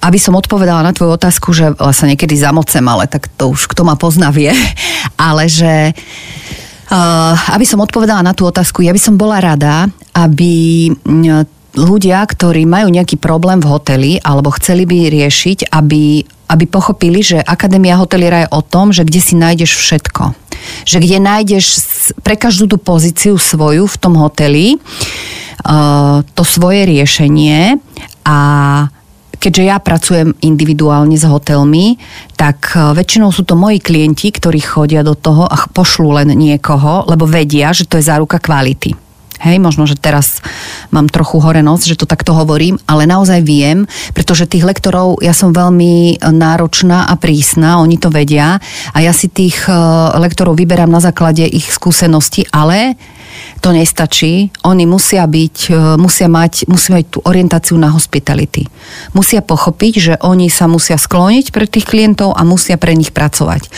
Aby 0.01 0.17
som 0.17 0.33
odpovedala 0.33 0.81
na 0.81 0.89
tvoju 0.89 1.13
otázku, 1.13 1.53
že 1.53 1.77
sa 1.77 2.09
niekedy 2.09 2.33
zamocem, 2.33 2.81
ale 2.81 3.05
tak 3.05 3.29
to 3.37 3.53
už 3.53 3.69
kto 3.69 3.85
ma 3.85 3.93
pozná 3.93 4.33
vie, 4.33 4.49
ale 5.29 5.45
že 5.45 5.93
uh, 5.93 7.53
aby 7.53 7.61
som 7.61 7.77
odpovedala 7.77 8.25
na 8.25 8.33
tú 8.33 8.49
otázku, 8.49 8.81
ja 8.81 8.89
by 8.89 8.97
som 8.97 9.21
bola 9.21 9.37
rada, 9.37 9.85
aby 10.17 10.89
ľudia, 11.77 12.25
ktorí 12.25 12.65
majú 12.65 12.89
nejaký 12.89 13.21
problém 13.21 13.61
v 13.61 13.69
hoteli 13.69 14.11
alebo 14.17 14.49
chceli 14.57 14.89
by 14.89 15.13
riešiť, 15.13 15.69
aby, 15.69 16.25
aby 16.57 16.65
pochopili, 16.65 17.21
že 17.21 17.37
Akadémia 17.37 18.01
hoteliera 18.01 18.49
je 18.49 18.53
o 18.57 18.65
tom, 18.65 18.89
že 18.89 19.05
kde 19.05 19.21
si 19.21 19.37
nájdeš 19.37 19.77
všetko. 19.77 20.33
Že 20.89 20.97
kde 21.05 21.17
nájdeš 21.21 21.65
pre 22.25 22.33
každú 22.33 22.65
tú 22.65 22.77
pozíciu 22.81 23.37
svoju 23.37 23.85
v 23.85 23.99
tom 24.01 24.17
hoteli 24.17 24.81
to 26.33 26.43
svoje 26.43 26.85
riešenie 26.89 27.77
a 28.25 28.39
keďže 29.41 29.63
ja 29.65 29.81
pracujem 29.81 30.37
individuálne 30.45 31.17
s 31.17 31.25
hotelmi, 31.25 31.97
tak 32.37 32.77
e, 32.77 32.93
väčšinou 32.93 33.33
sú 33.33 33.41
to 33.41 33.57
moji 33.57 33.81
klienti, 33.81 34.29
ktorí 34.29 34.61
chodia 34.61 35.01
do 35.01 35.17
toho 35.17 35.49
a 35.49 35.65
pošlú 35.65 36.21
len 36.21 36.29
niekoho, 36.37 37.09
lebo 37.09 37.25
vedia, 37.25 37.73
že 37.73 37.89
to 37.89 37.97
je 37.97 38.05
záruka 38.05 38.37
kvality. 38.37 38.93
Hej, 39.41 39.57
možno, 39.57 39.89
že 39.89 39.97
teraz 39.97 40.37
mám 40.93 41.09
trochu 41.09 41.41
hore 41.41 41.65
nos, 41.65 41.81
že 41.81 41.97
to 41.97 42.05
takto 42.05 42.37
hovorím, 42.37 42.77
ale 42.85 43.09
naozaj 43.09 43.41
viem, 43.41 43.89
pretože 44.13 44.45
tých 44.45 44.61
lektorov, 44.61 45.17
ja 45.17 45.33
som 45.33 45.49
veľmi 45.49 46.21
náročná 46.21 47.09
a 47.09 47.17
prísna, 47.17 47.81
oni 47.81 47.97
to 47.97 48.13
vedia 48.13 48.61
a 48.93 48.97
ja 49.01 49.09
si 49.09 49.33
tých 49.33 49.65
e, 49.65 49.73
lektorov 50.21 50.61
vyberám 50.61 50.93
na 50.93 51.01
základe 51.01 51.41
ich 51.49 51.73
skúseností, 51.73 52.45
ale 52.53 52.93
to 53.61 53.69
nestačí. 53.71 54.50
Oni 54.65 54.89
musia 54.89 55.23
byť, 55.27 55.57
e, 55.69 55.73
musia 56.01 56.27
mať, 56.27 56.65
musia 56.65 56.97
mať 56.97 57.05
tú 57.13 57.19
orientáciu 57.23 57.77
na 57.77 57.93
hospitality. 57.93 58.67
Musia 59.13 59.45
pochopiť, 59.45 59.93
že 59.97 60.13
oni 60.21 60.50
sa 60.50 60.65
musia 60.65 60.97
skloniť 60.97 61.53
pre 61.53 61.69
tých 61.69 61.85
klientov 61.85 62.33
a 62.33 62.41
musia 62.41 62.75
pre 62.75 62.97
nich 62.97 63.13
pracovať. 63.13 63.69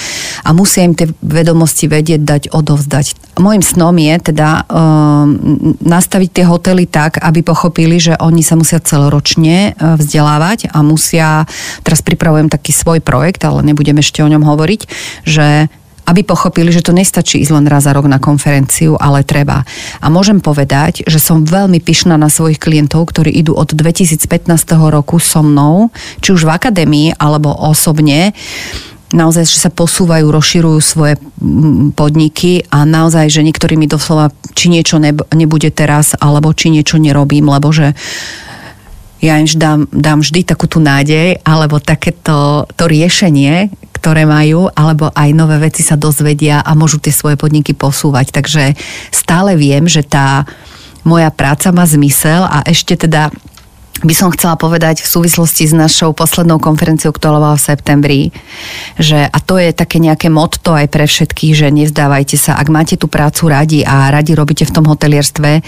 A 0.47 0.55
musia 0.55 0.87
im 0.87 0.95
tie 0.95 1.11
vedomosti 1.19 1.91
vedieť, 1.91 2.21
dať, 2.23 2.43
odovzdať. 2.55 3.37
Mojím 3.41 3.65
snom 3.65 3.97
je 3.97 4.15
teda 4.29 4.69
um, 4.69 5.35
nastaviť 5.81 6.29
tie 6.29 6.45
hotely 6.45 6.85
tak, 6.85 7.17
aby 7.17 7.41
pochopili, 7.41 7.97
že 7.97 8.13
oni 8.21 8.45
sa 8.45 8.53
musia 8.53 8.77
celoročne 8.77 9.73
e, 9.73 9.97
vzdelávať 9.97 10.69
a 10.69 10.85
musia, 10.85 11.49
teraz 11.81 12.05
pripravujem 12.05 12.47
taký 12.47 12.69
svoj 12.69 13.01
projekt, 13.01 13.41
ale 13.41 13.65
nebudem 13.65 13.97
ešte 13.97 14.21
o 14.21 14.29
ňom 14.29 14.45
hovoriť, 14.45 14.81
že 15.25 15.67
aby 16.03 16.21
pochopili, 16.23 16.71
že 16.71 16.83
to 16.83 16.91
nestačí 16.91 17.39
ísť 17.39 17.53
len 17.55 17.65
raz 17.67 17.87
za 17.87 17.95
rok 17.95 18.07
na 18.07 18.19
konferenciu, 18.19 18.99
ale 18.99 19.23
treba. 19.23 19.63
A 20.03 20.07
môžem 20.11 20.43
povedať, 20.43 21.03
že 21.07 21.19
som 21.19 21.47
veľmi 21.47 21.79
pyšná 21.79 22.19
na 22.19 22.27
svojich 22.27 22.59
klientov, 22.59 23.11
ktorí 23.11 23.31
idú 23.31 23.55
od 23.55 23.71
2015 23.71 24.27
roku 24.91 25.19
so 25.19 25.39
mnou, 25.39 25.91
či 26.19 26.35
už 26.35 26.43
v 26.47 26.53
akadémii 26.55 27.07
alebo 27.15 27.51
osobne, 27.51 28.35
naozaj, 29.13 29.45
že 29.45 29.61
sa 29.61 29.69
posúvajú, 29.69 30.25
rozširujú 30.27 30.79
svoje 30.81 31.15
podniky 31.93 32.65
a 32.73 32.83
naozaj, 32.83 33.29
že 33.29 33.45
niektorí 33.45 33.77
mi 33.77 33.85
doslova, 33.85 34.33
či 34.57 34.73
niečo 34.73 34.97
nebude 35.31 35.69
teraz, 35.69 36.17
alebo 36.17 36.49
či 36.51 36.73
niečo 36.73 36.97
nerobím, 36.97 37.45
lebo 37.47 37.69
že 37.69 37.93
ja 39.23 39.39
im 39.39 39.47
dám, 39.47 39.87
dám 39.87 40.19
vždy 40.19 40.43
takú 40.43 40.67
tú 40.67 40.83
nádej, 40.83 41.39
alebo 41.47 41.79
takéto 41.79 42.67
to 42.75 42.83
riešenie, 42.91 43.71
ktoré 43.95 44.27
majú, 44.27 44.67
alebo 44.75 45.07
aj 45.15 45.31
nové 45.31 45.63
veci 45.63 45.79
sa 45.79 45.95
dozvedia 45.95 46.59
a 46.59 46.75
môžu 46.75 46.99
tie 46.99 47.15
svoje 47.15 47.39
podniky 47.39 47.71
posúvať. 47.71 48.35
Takže 48.35 48.75
stále 49.15 49.55
viem, 49.55 49.87
že 49.87 50.03
tá 50.03 50.43
moja 51.07 51.31
práca 51.31 51.71
má 51.71 51.87
zmysel 51.87 52.43
a 52.43 52.67
ešte 52.67 52.99
teda 52.99 53.31
by 54.03 54.11
som 54.11 54.27
chcela 54.35 54.59
povedať 54.59 54.99
v 54.99 55.07
súvislosti 55.07 55.71
s 55.71 55.71
našou 55.71 56.11
poslednou 56.11 56.59
konferenciou, 56.59 57.15
ktorá 57.15 57.39
bola 57.39 57.55
v 57.55 57.63
septembri, 57.63 58.21
že, 58.99 59.23
a 59.23 59.37
to 59.39 59.55
je 59.55 59.71
také 59.71 60.03
nejaké 60.03 60.27
motto 60.27 60.75
aj 60.75 60.91
pre 60.91 61.07
všetkých, 61.07 61.53
že 61.55 61.71
nevzdávajte 61.71 62.35
sa, 62.35 62.59
ak 62.59 62.67
máte 62.67 62.99
tú 62.99 63.07
prácu 63.07 63.47
radi 63.47 63.79
a 63.87 64.11
radi 64.11 64.35
robíte 64.35 64.67
v 64.67 64.75
tom 64.75 64.83
hotelierstve. 64.91 65.63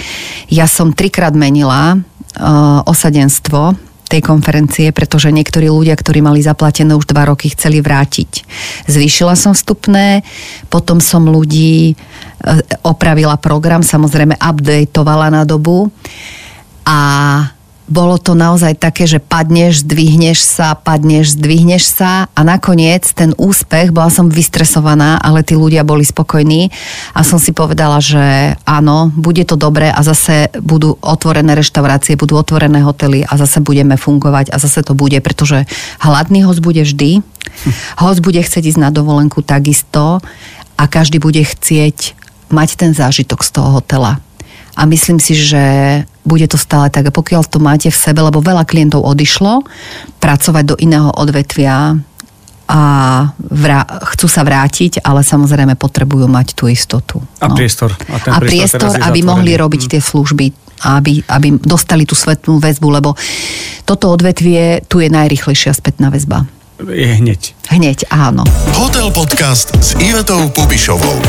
Ja 0.52 0.68
som 0.68 0.92
trikrát 0.92 1.32
menila 1.32 2.04
osadenstvo 2.86 3.75
tej 4.06 4.22
konferencie, 4.22 4.94
pretože 4.94 5.34
niektorí 5.34 5.68
ľudia, 5.68 5.98
ktorí 5.98 6.22
mali 6.22 6.39
zaplatené 6.39 6.94
už 6.94 7.10
dva 7.10 7.25
roky, 7.25 7.50
chceli 7.50 7.82
vrátiť. 7.82 8.46
Zvýšila 8.86 9.34
som 9.34 9.58
vstupné, 9.58 10.22
potom 10.70 11.01
som 11.01 11.25
ľudí 11.25 11.92
e, 11.92 11.94
opravila 12.86 13.36
program, 13.42 13.82
samozrejme 13.82 14.38
updateovala 14.38 15.34
na 15.34 15.44
dobu 15.44 15.89
a 16.86 17.00
bolo 17.86 18.18
to 18.18 18.34
naozaj 18.34 18.82
také, 18.82 19.06
že 19.06 19.22
padneš, 19.22 19.86
zdvihneš 19.86 20.42
sa, 20.42 20.74
padneš, 20.74 21.38
zdvihneš 21.38 21.84
sa 21.86 22.25
a 22.34 22.42
nakoniec 22.42 23.06
ten 23.13 23.38
úspech, 23.38 23.94
bola 23.94 24.10
som 24.10 24.25
vystresovaná, 24.25 25.22
ale 25.22 25.46
tí 25.46 25.54
ľudia 25.54 25.86
boli 25.86 26.01
spokojní 26.01 26.74
a 27.13 27.22
som 27.22 27.38
si 27.38 27.54
povedala, 27.54 28.01
že 28.01 28.58
áno, 28.65 29.13
bude 29.13 29.46
to 29.46 29.54
dobré 29.54 29.94
a 29.94 30.01
zase 30.01 30.50
budú 30.58 30.98
otvorené 30.98 31.54
reštaurácie, 31.54 32.18
budú 32.18 32.42
otvorené 32.42 32.82
hotely 32.82 33.22
a 33.22 33.38
zase 33.38 33.62
budeme 33.62 34.01
fungovať 34.01 34.50
a 34.50 34.58
zase 34.58 34.82
to 34.82 34.98
bude, 34.98 35.18
pretože 35.22 35.70
hladný 36.01 36.42
host 36.42 36.65
bude 36.65 36.82
vždy, 36.82 37.22
host 38.01 38.25
bude 38.25 38.42
chcieť 38.42 38.74
ísť 38.74 38.82
na 38.82 38.89
dovolenku 38.89 39.46
takisto 39.46 40.25
a 40.75 40.84
každý 40.89 41.22
bude 41.22 41.46
chcieť 41.46 42.18
mať 42.50 42.70
ten 42.82 42.92
zážitok 42.98 43.46
z 43.46 43.50
toho 43.54 43.77
hotela 43.77 44.25
a 44.75 44.82
myslím 44.86 45.24
si, 45.24 45.34
že 45.34 45.63
bude 46.27 46.46
to 46.51 46.60
stále 46.60 46.91
tak. 46.91 47.08
A 47.08 47.15
pokiaľ 47.15 47.48
to 47.48 47.63
máte 47.63 47.88
v 47.88 47.96
sebe, 47.96 48.20
lebo 48.20 48.44
veľa 48.44 48.67
klientov 48.67 49.08
odišlo 49.08 49.63
pracovať 50.20 50.63
do 50.67 50.75
iného 50.75 51.10
odvetvia 51.15 51.96
a 52.65 52.82
vrá- 53.38 53.88
chcú 54.15 54.25
sa 54.25 54.41
vrátiť, 54.41 55.05
ale 55.05 55.22
samozrejme 55.22 55.77
potrebujú 55.77 56.25
mať 56.25 56.58
tú 56.58 56.65
istotu. 56.65 57.22
A 57.39 57.48
no. 57.48 57.55
priestor. 57.55 57.94
A, 58.10 58.17
ten 58.17 58.34
a 58.34 58.41
priestor, 58.41 58.89
priestor 58.89 59.05
aby 59.05 59.20
mohli 59.22 59.53
robiť 59.53 59.82
mm. 59.86 59.89
tie 59.96 60.01
služby 60.01 60.48
aby, 60.84 61.24
aby 61.32 61.55
dostali 61.63 62.03
tú 62.03 62.20
svetnú 62.20 62.60
väzbu, 62.60 62.88
lebo 63.00 63.15
toto 63.88 64.12
odvetvie, 64.12 64.84
tu 64.91 65.00
je 65.00 65.08
najrychlejšia 65.08 65.72
spätná 65.72 66.12
väzba. 66.12 66.44
Je 66.75 67.08
hneď. 67.08 67.55
Hneď, 67.72 68.12
áno. 68.12 68.44
Hotel 68.75 69.08
Podcast 69.15 69.72
s 69.79 69.96
Ivetou 69.96 70.51
Pupišovou. 70.51 71.24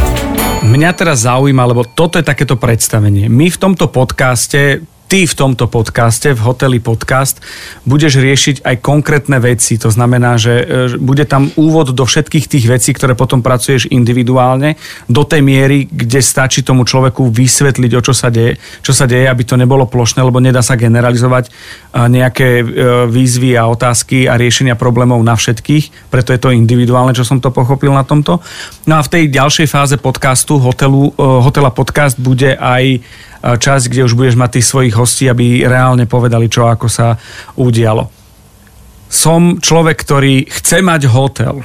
Mňa 0.66 0.90
teraz 0.98 1.22
zaujíma, 1.22 1.70
lebo 1.70 1.86
toto 1.86 2.18
je 2.18 2.26
takéto 2.26 2.58
predstavenie. 2.58 3.30
My 3.30 3.46
v 3.46 3.54
tomto 3.54 3.86
podcaste 3.86 4.82
ty 5.06 5.26
v 5.26 5.34
tomto 5.34 5.70
podcaste, 5.70 6.34
v 6.34 6.40
hoteli 6.42 6.78
podcast, 6.82 7.38
budeš 7.86 8.18
riešiť 8.18 8.66
aj 8.66 8.76
konkrétne 8.82 9.38
veci. 9.38 9.78
To 9.78 9.90
znamená, 9.90 10.34
že 10.34 10.54
e, 10.60 10.64
bude 10.98 11.22
tam 11.30 11.50
úvod 11.54 11.94
do 11.94 12.02
všetkých 12.02 12.46
tých 12.50 12.66
vecí, 12.66 12.90
ktoré 12.90 13.14
potom 13.14 13.40
pracuješ 13.40 13.86
individuálne, 13.90 14.74
do 15.06 15.22
tej 15.22 15.46
miery, 15.46 15.86
kde 15.86 16.18
stačí 16.18 16.66
tomu 16.66 16.82
človeku 16.82 17.30
vysvetliť, 17.30 17.92
o 17.94 18.02
čo 18.02 18.14
sa 18.14 18.34
deje, 18.34 18.58
čo 18.82 18.90
sa 18.90 19.06
deje, 19.06 19.30
aby 19.30 19.42
to 19.46 19.54
nebolo 19.54 19.86
plošné, 19.86 20.26
lebo 20.26 20.42
nedá 20.42 20.60
sa 20.60 20.74
generalizovať 20.74 21.54
nejaké 21.94 22.48
e, 22.60 22.64
výzvy 23.06 23.54
a 23.54 23.70
otázky 23.70 24.26
a 24.26 24.34
riešenia 24.34 24.74
problémov 24.74 25.22
na 25.22 25.38
všetkých, 25.38 26.10
preto 26.10 26.34
je 26.34 26.40
to 26.42 26.50
individuálne, 26.50 27.14
čo 27.14 27.22
som 27.22 27.38
to 27.38 27.54
pochopil 27.54 27.94
na 27.94 28.02
tomto. 28.02 28.42
No 28.90 28.98
a 28.98 29.04
v 29.06 29.12
tej 29.12 29.24
ďalšej 29.30 29.66
fáze 29.70 29.94
podcastu, 29.96 30.58
hotelu, 30.58 31.14
e, 31.14 31.22
hotela 31.46 31.70
podcast, 31.70 32.18
bude 32.18 32.58
aj 32.58 33.00
časť, 33.54 33.84
kde 33.86 34.10
už 34.10 34.18
budeš 34.18 34.34
mať 34.34 34.58
tých 34.58 34.66
svojich 34.66 34.94
hostí, 34.98 35.30
aby 35.30 35.62
reálne 35.62 36.10
povedali, 36.10 36.50
čo 36.50 36.66
ako 36.66 36.90
sa 36.90 37.14
udialo. 37.54 38.10
Som 39.06 39.62
človek, 39.62 40.02
ktorý 40.02 40.50
chce 40.50 40.82
mať 40.82 41.06
hotel, 41.06 41.62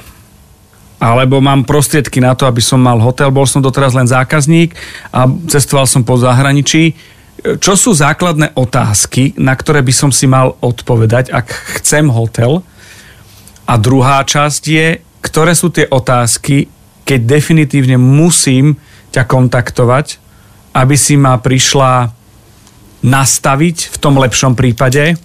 alebo 1.02 1.42
mám 1.42 1.66
prostriedky 1.66 2.22
na 2.22 2.38
to, 2.38 2.46
aby 2.46 2.62
som 2.62 2.78
mal 2.78 3.02
hotel. 3.02 3.34
Bol 3.34 3.42
som 3.50 3.58
doteraz 3.58 3.90
len 3.90 4.06
zákazník 4.06 4.78
a 5.10 5.26
cestoval 5.50 5.90
som 5.90 6.06
po 6.06 6.14
zahraničí. 6.14 6.94
Čo 7.58 7.74
sú 7.74 7.90
základné 7.90 8.54
otázky, 8.54 9.34
na 9.34 9.58
ktoré 9.58 9.82
by 9.82 9.90
som 9.90 10.14
si 10.14 10.30
mal 10.30 10.54
odpovedať, 10.62 11.34
ak 11.34 11.50
chcem 11.82 12.06
hotel? 12.06 12.62
A 13.66 13.74
druhá 13.82 14.22
časť 14.22 14.62
je, 14.62 15.02
ktoré 15.18 15.58
sú 15.58 15.74
tie 15.74 15.90
otázky, 15.90 16.70
keď 17.02 17.20
definitívne 17.26 17.98
musím 17.98 18.78
ťa 19.10 19.26
kontaktovať 19.26 20.21
aby 20.72 20.96
si 20.96 21.20
ma 21.20 21.36
prišla 21.36 22.12
nastaviť 23.02 23.92
v 23.92 23.96
tom 23.98 24.16
lepšom 24.16 24.54
prípade 24.54 25.18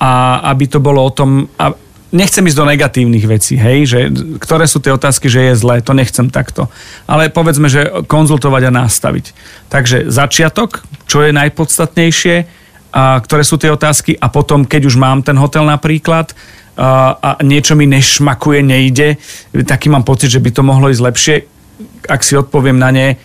a 0.00 0.40
aby 0.50 0.64
to 0.66 0.82
bolo 0.82 1.04
o 1.04 1.12
tom, 1.12 1.46
a 1.60 1.76
nechcem 2.14 2.46
ísť 2.46 2.58
do 2.58 2.68
negatívnych 2.70 3.26
vecí, 3.26 3.58
hej, 3.58 3.78
že 3.84 4.00
ktoré 4.38 4.70
sú 4.70 4.78
tie 4.78 4.94
otázky, 4.94 5.26
že 5.26 5.52
je 5.52 5.54
zlé, 5.58 5.82
to 5.82 5.92
nechcem 5.92 6.30
takto. 6.30 6.70
Ale 7.10 7.28
povedzme, 7.28 7.66
že 7.66 8.06
konzultovať 8.06 8.62
a 8.70 8.76
nastaviť. 8.86 9.26
Takže 9.68 10.08
začiatok, 10.08 10.86
čo 11.10 11.26
je 11.26 11.34
najpodstatnejšie, 11.34 12.36
a 12.94 13.18
ktoré 13.18 13.42
sú 13.42 13.58
tie 13.58 13.74
otázky 13.74 14.14
a 14.14 14.30
potom, 14.30 14.62
keď 14.62 14.86
už 14.86 14.94
mám 14.94 15.26
ten 15.26 15.34
hotel 15.34 15.66
napríklad, 15.66 16.30
a, 16.78 17.38
niečo 17.42 17.74
mi 17.74 17.90
nešmakuje, 17.90 18.62
nejde, 18.62 19.18
taký 19.66 19.90
mám 19.90 20.06
pocit, 20.06 20.30
že 20.30 20.38
by 20.38 20.50
to 20.54 20.62
mohlo 20.62 20.86
ísť 20.86 21.02
lepšie, 21.02 21.36
ak 22.06 22.22
si 22.22 22.38
odpoviem 22.38 22.78
na 22.78 22.94
ne, 22.94 23.18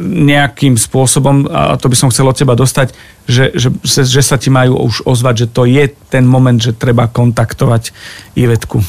nejakým 0.00 0.76
spôsobom, 0.76 1.48
a 1.48 1.80
to 1.80 1.88
by 1.88 1.96
som 1.96 2.12
chcel 2.12 2.28
od 2.28 2.36
teba 2.36 2.52
dostať, 2.52 2.92
že, 3.24 3.48
že, 3.56 3.72
že 3.84 4.20
sa 4.20 4.36
ti 4.36 4.52
majú 4.52 4.76
už 4.84 5.08
ozvať, 5.08 5.34
že 5.44 5.46
to 5.48 5.62
je 5.64 5.88
ten 6.12 6.28
moment, 6.28 6.60
že 6.60 6.76
treba 6.76 7.08
kontaktovať 7.08 7.96
Ivetku. 8.36 8.84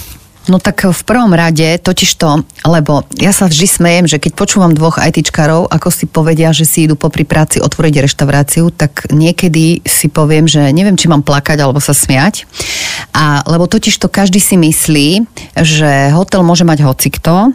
No 0.50 0.58
tak 0.58 0.90
v 0.90 1.02
prvom 1.06 1.38
rade, 1.38 1.78
totiž 1.78 2.18
to, 2.18 2.42
lebo 2.66 3.06
ja 3.22 3.30
sa 3.30 3.46
vždy 3.46 3.68
smejem, 3.70 4.06
že 4.10 4.18
keď 4.18 4.34
počúvam 4.34 4.74
dvoch 4.74 4.98
ITčkarov, 4.98 5.70
ako 5.70 5.94
si 5.94 6.10
povedia, 6.10 6.50
že 6.50 6.66
si 6.66 6.90
idú 6.90 6.98
popri 6.98 7.30
práci 7.30 7.62
otvoriť 7.62 8.10
reštauráciu, 8.10 8.74
tak 8.74 9.06
niekedy 9.14 9.86
si 9.86 10.10
poviem, 10.10 10.50
že 10.50 10.74
neviem, 10.74 10.98
či 10.98 11.06
mám 11.06 11.22
plakať 11.22 11.62
alebo 11.62 11.78
sa 11.78 11.94
smiať. 11.94 12.50
A, 13.14 13.46
lebo 13.46 13.70
totiž 13.70 13.94
to 14.02 14.10
každý 14.10 14.42
si 14.42 14.58
myslí, 14.58 15.30
že 15.62 16.10
hotel 16.10 16.42
môže 16.42 16.66
mať 16.66 16.90
hocikto 16.90 17.54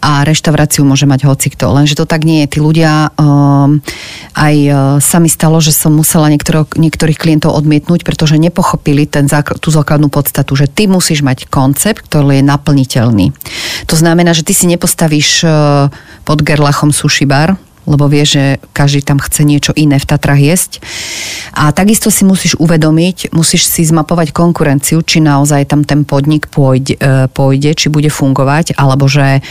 a 0.00 0.10
reštauráciu 0.24 0.88
môže 0.88 1.04
mať 1.04 1.28
hocikto. 1.28 1.68
Lenže 1.68 2.00
to 2.00 2.08
tak 2.08 2.24
nie 2.24 2.48
je. 2.48 2.56
Tí 2.56 2.58
ľudia 2.64 3.12
um, 3.20 3.84
aj 4.32 4.56
uh, 4.56 4.76
sa 5.04 5.20
mi 5.20 5.28
stalo, 5.28 5.60
že 5.60 5.76
som 5.76 5.92
musela 5.92 6.32
niektorých, 6.32 6.80
niektorých 6.80 7.20
klientov 7.20 7.52
odmietnúť, 7.60 8.08
pretože 8.08 8.40
nepochopili 8.40 9.04
ten, 9.04 9.28
tú 9.60 9.68
základnú 9.68 10.08
podstatu, 10.08 10.56
že 10.56 10.64
ty 10.64 10.88
musíš 10.88 11.20
mať 11.20 11.52
koncept, 11.52 12.08
ktorý 12.08 12.22
je 12.32 12.42
naplniteľný. 12.42 13.30
To 13.86 13.94
znamená, 13.94 14.32
že 14.32 14.46
ty 14.46 14.56
si 14.56 14.64
nepostavíš 14.66 15.44
e, 15.44 15.46
pod 16.24 16.38
gerlachom 16.40 16.90
sushi 16.90 17.28
bar, 17.28 17.56
lebo 17.82 18.06
vie, 18.06 18.22
že 18.22 18.62
každý 18.70 19.02
tam 19.02 19.18
chce 19.18 19.42
niečo 19.42 19.72
iné 19.74 19.98
v 19.98 20.06
Tatrach 20.06 20.38
jesť. 20.38 20.78
A 21.50 21.74
takisto 21.74 22.14
si 22.14 22.22
musíš 22.22 22.54
uvedomiť, 22.62 23.34
musíš 23.34 23.66
si 23.66 23.82
zmapovať 23.82 24.30
konkurenciu, 24.30 25.02
či 25.02 25.18
naozaj 25.18 25.66
tam 25.66 25.82
ten 25.82 26.06
podnik 26.06 26.46
pôjde, 26.46 26.94
e, 26.98 27.26
pôjde 27.26 27.74
či 27.74 27.90
bude 27.90 28.08
fungovať, 28.08 28.78
alebo 28.78 29.10
že 29.10 29.42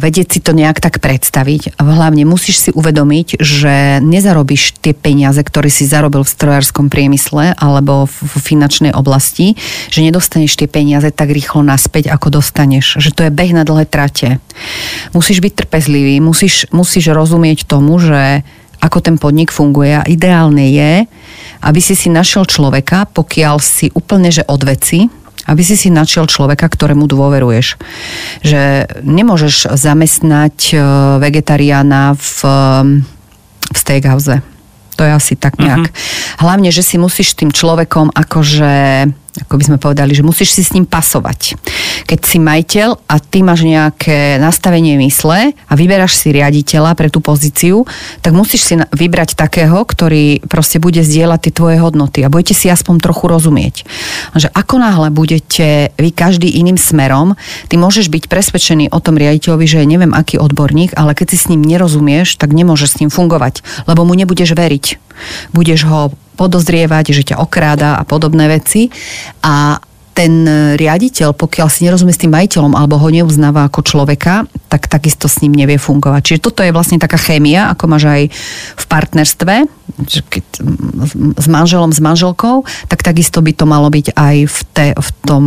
vedieť 0.00 0.28
si 0.28 0.40
to 0.40 0.56
nejak 0.56 0.80
tak 0.80 0.98
predstaviť. 0.98 1.76
Hlavne 1.76 2.24
musíš 2.24 2.68
si 2.68 2.70
uvedomiť, 2.72 3.40
že 3.40 4.00
nezarobíš 4.00 4.80
tie 4.80 4.96
peniaze, 4.96 5.40
ktoré 5.44 5.68
si 5.68 5.84
zarobil 5.84 6.24
v 6.24 6.32
strojárskom 6.32 6.88
priemysle 6.88 7.52
alebo 7.56 8.08
v 8.08 8.36
finančnej 8.40 8.96
oblasti, 8.96 9.56
že 9.92 10.00
nedostaneš 10.00 10.56
tie 10.56 10.68
peniaze 10.68 11.12
tak 11.12 11.28
rýchlo 11.30 11.60
naspäť, 11.60 12.08
ako 12.08 12.40
dostaneš. 12.40 13.00
Že 13.00 13.10
to 13.12 13.20
je 13.28 13.30
beh 13.34 13.52
na 13.52 13.62
dlhé 13.68 13.84
trate. 13.84 14.40
Musíš 15.12 15.44
byť 15.44 15.52
trpezlivý, 15.64 16.20
musíš, 16.24 16.64
musíš 16.72 17.12
rozumieť 17.12 17.68
tomu, 17.68 18.00
že 18.00 18.44
ako 18.84 19.00
ten 19.00 19.16
podnik 19.16 19.48
funguje 19.48 19.96
a 19.96 20.04
ideálne 20.04 20.68
je, 20.68 20.92
aby 21.64 21.80
si 21.80 21.96
si 21.96 22.12
našiel 22.12 22.44
človeka, 22.44 23.08
pokiaľ 23.08 23.56
si 23.56 23.88
úplne 23.96 24.28
že 24.28 24.44
odveci, 24.44 25.08
aby 25.44 25.62
si 25.64 25.76
si 25.76 25.88
našiel 25.92 26.24
človeka, 26.24 26.68
ktorému 26.68 27.04
dôveruješ. 27.04 27.76
Že 28.40 28.62
nemôžeš 29.04 29.76
zamestnať 29.76 30.56
e, 30.72 30.76
vegetariána 31.20 32.16
v, 32.16 32.38
v 33.68 33.76
steakhouse. 33.76 34.40
To 34.94 35.02
je 35.02 35.12
asi 35.12 35.34
tak 35.34 35.58
nejak. 35.58 35.90
Uh-huh. 35.90 36.42
Hlavne, 36.46 36.70
že 36.70 36.86
si 36.86 36.96
musíš 36.96 37.34
tým 37.34 37.50
človekom 37.50 38.14
akože 38.14 38.72
ako 39.34 39.58
by 39.58 39.64
sme 39.66 39.78
povedali, 39.82 40.14
že 40.14 40.22
musíš 40.22 40.54
si 40.54 40.62
s 40.62 40.70
ním 40.70 40.86
pasovať. 40.86 41.58
Keď 42.06 42.18
si 42.22 42.38
majiteľ 42.38 43.10
a 43.10 43.18
ty 43.18 43.42
máš 43.42 43.66
nejaké 43.66 44.38
nastavenie 44.38 44.94
mysle 45.02 45.50
a 45.50 45.72
vyberáš 45.74 46.14
si 46.14 46.30
riaditeľa 46.30 46.94
pre 46.94 47.10
tú 47.10 47.18
pozíciu, 47.18 47.82
tak 48.22 48.30
musíš 48.30 48.62
si 48.62 48.74
vybrať 48.78 49.34
takého, 49.34 49.82
ktorý 49.82 50.46
proste 50.46 50.78
bude 50.78 51.02
zdieľať 51.02 51.50
tie 51.50 51.52
tvoje 51.52 51.76
hodnoty 51.82 52.22
a 52.22 52.30
budete 52.30 52.54
si 52.54 52.70
aspoň 52.70 53.02
trochu 53.02 53.26
rozumieť. 53.26 53.82
Že 54.38 54.54
ako 54.54 54.74
náhle 54.78 55.08
budete 55.10 55.90
vy 55.98 56.10
každý 56.14 56.46
iným 56.54 56.78
smerom, 56.78 57.34
ty 57.66 57.74
môžeš 57.74 58.14
byť 58.14 58.30
presvedčený 58.30 58.94
o 58.94 58.98
tom 59.02 59.18
riaditeľovi, 59.18 59.66
že 59.66 59.82
neviem 59.82 60.14
aký 60.14 60.38
odborník, 60.38 60.94
ale 60.94 61.18
keď 61.18 61.34
si 61.34 61.38
s 61.42 61.50
ním 61.50 61.66
nerozumieš, 61.66 62.38
tak 62.38 62.54
nemôžeš 62.54 62.88
s 62.94 62.98
ním 63.02 63.10
fungovať, 63.10 63.66
lebo 63.90 64.06
mu 64.06 64.14
nebudeš 64.14 64.54
veriť. 64.54 65.13
Budeš 65.54 65.86
ho 65.86 66.00
podozrievať, 66.34 67.14
že 67.14 67.22
ťa 67.34 67.40
okráda 67.40 67.96
a 67.98 68.02
podobné 68.02 68.50
veci. 68.50 68.90
A 69.42 69.78
ten 70.14 70.46
riaditeľ, 70.78 71.34
pokiaľ 71.34 71.66
si 71.66 71.84
nerozumie 71.84 72.14
s 72.14 72.22
tým 72.22 72.30
majiteľom 72.30 72.78
alebo 72.78 73.02
ho 73.02 73.08
neuznáva 73.10 73.66
ako 73.66 73.82
človeka, 73.82 74.46
tak 74.70 74.86
takisto 74.86 75.26
s 75.26 75.42
ním 75.42 75.58
nevie 75.58 75.74
fungovať. 75.74 76.22
Čiže 76.22 76.44
toto 76.46 76.62
je 76.62 76.70
vlastne 76.70 77.02
taká 77.02 77.18
chémia, 77.18 77.68
ako 77.74 77.84
máš 77.90 78.06
aj 78.06 78.22
v 78.78 78.84
partnerstve, 78.86 79.54
keď 80.06 80.44
s 81.38 81.46
manželom, 81.50 81.90
s 81.90 82.00
manželkou, 82.00 82.62
tak 82.86 83.02
takisto 83.02 83.42
by 83.42 83.52
to 83.54 83.66
malo 83.66 83.90
byť 83.90 84.14
aj 84.14 84.36
v, 84.46 84.58
te, 84.70 84.86
v, 84.94 85.10
tom, 85.26 85.44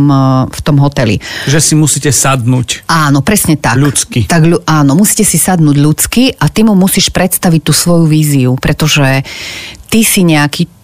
v 0.48 0.60
tom 0.60 0.76
hoteli. 0.80 1.16
Že 1.48 1.60
si 1.64 1.74
musíte 1.74 2.12
sadnúť. 2.12 2.84
Áno, 2.88 3.24
presne 3.24 3.56
tak. 3.56 3.80
Ľudsky. 3.80 4.28
Tak, 4.28 4.68
áno, 4.68 4.92
musíte 4.94 5.24
si 5.24 5.40
sadnúť 5.40 5.76
ľudsky 5.80 6.36
a 6.36 6.52
ty 6.52 6.60
mu 6.64 6.76
musíš 6.76 7.08
predstaviť 7.08 7.60
tú 7.64 7.72
svoju 7.72 8.04
víziu, 8.04 8.52
pretože 8.60 9.24
ty 9.88 10.04
si 10.04 10.24
nejaký 10.24 10.77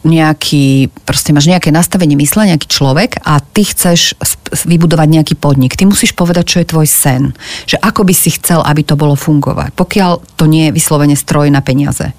nejaký, 0.00 0.88
proste 1.04 1.36
máš 1.36 1.50
nejaké 1.50 1.68
nastavenie 1.68 2.16
mysle, 2.16 2.48
nejaký 2.48 2.68
človek 2.72 3.20
a 3.20 3.40
ty 3.40 3.68
chceš 3.68 4.16
vybudovať 4.64 5.08
nejaký 5.08 5.34
podnik. 5.36 5.76
Ty 5.76 5.84
musíš 5.84 6.16
povedať, 6.16 6.44
čo 6.48 6.58
je 6.64 6.70
tvoj 6.72 6.88
sen. 6.88 7.22
Že 7.68 7.76
ako 7.84 8.08
by 8.08 8.14
si 8.16 8.32
chcel, 8.32 8.64
aby 8.64 8.80
to 8.80 8.96
bolo 8.96 9.12
fungovať. 9.12 9.76
Pokiaľ 9.76 10.40
to 10.40 10.48
nie 10.48 10.68
je 10.68 10.76
vyslovene 10.76 11.16
stroj 11.16 11.52
na 11.52 11.60
peniaze. 11.60 12.16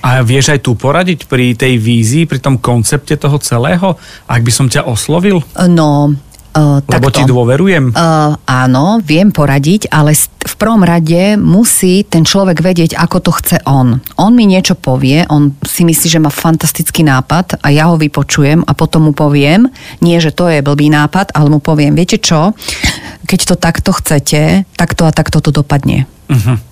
A 0.00 0.24
vieš 0.24 0.56
aj 0.56 0.64
tu 0.64 0.72
poradiť 0.78 1.28
pri 1.28 1.52
tej 1.52 1.76
vízii, 1.76 2.24
pri 2.24 2.40
tom 2.40 2.56
koncepte 2.56 3.20
toho 3.20 3.36
celého, 3.36 4.00
ak 4.24 4.40
by 4.40 4.52
som 4.54 4.66
ťa 4.70 4.88
oslovil? 4.88 5.44
No, 5.68 6.16
Uh, 6.50 6.82
Lebo 6.82 7.14
takto. 7.14 7.22
ti 7.22 7.22
dôverujem? 7.30 7.94
Uh, 7.94 8.34
áno, 8.42 8.98
viem 8.98 9.30
poradiť, 9.30 9.86
ale 9.94 10.18
v 10.18 10.54
prvom 10.58 10.82
rade 10.82 11.38
musí 11.38 12.02
ten 12.02 12.26
človek 12.26 12.58
vedieť, 12.58 12.98
ako 12.98 13.16
to 13.22 13.30
chce 13.38 13.56
on. 13.70 14.02
On 14.18 14.32
mi 14.34 14.50
niečo 14.50 14.74
povie, 14.74 15.22
on 15.30 15.54
si 15.62 15.86
myslí, 15.86 16.06
že 16.10 16.18
má 16.18 16.32
fantastický 16.32 17.06
nápad 17.06 17.62
a 17.62 17.70
ja 17.70 17.86
ho 17.86 17.94
vypočujem 17.94 18.66
a 18.66 18.72
potom 18.74 19.06
mu 19.06 19.12
poviem, 19.14 19.70
nie, 20.02 20.18
že 20.18 20.34
to 20.34 20.50
je 20.50 20.58
blbý 20.58 20.90
nápad, 20.90 21.30
ale 21.38 21.54
mu 21.54 21.62
poviem, 21.62 21.94
viete 21.94 22.18
čo, 22.18 22.50
keď 23.30 23.40
to 23.46 23.54
takto 23.54 23.90
chcete, 23.94 24.66
takto 24.74 25.06
a 25.06 25.14
takto 25.14 25.38
to 25.38 25.54
dopadne. 25.54 26.10
Uh-huh 26.26 26.69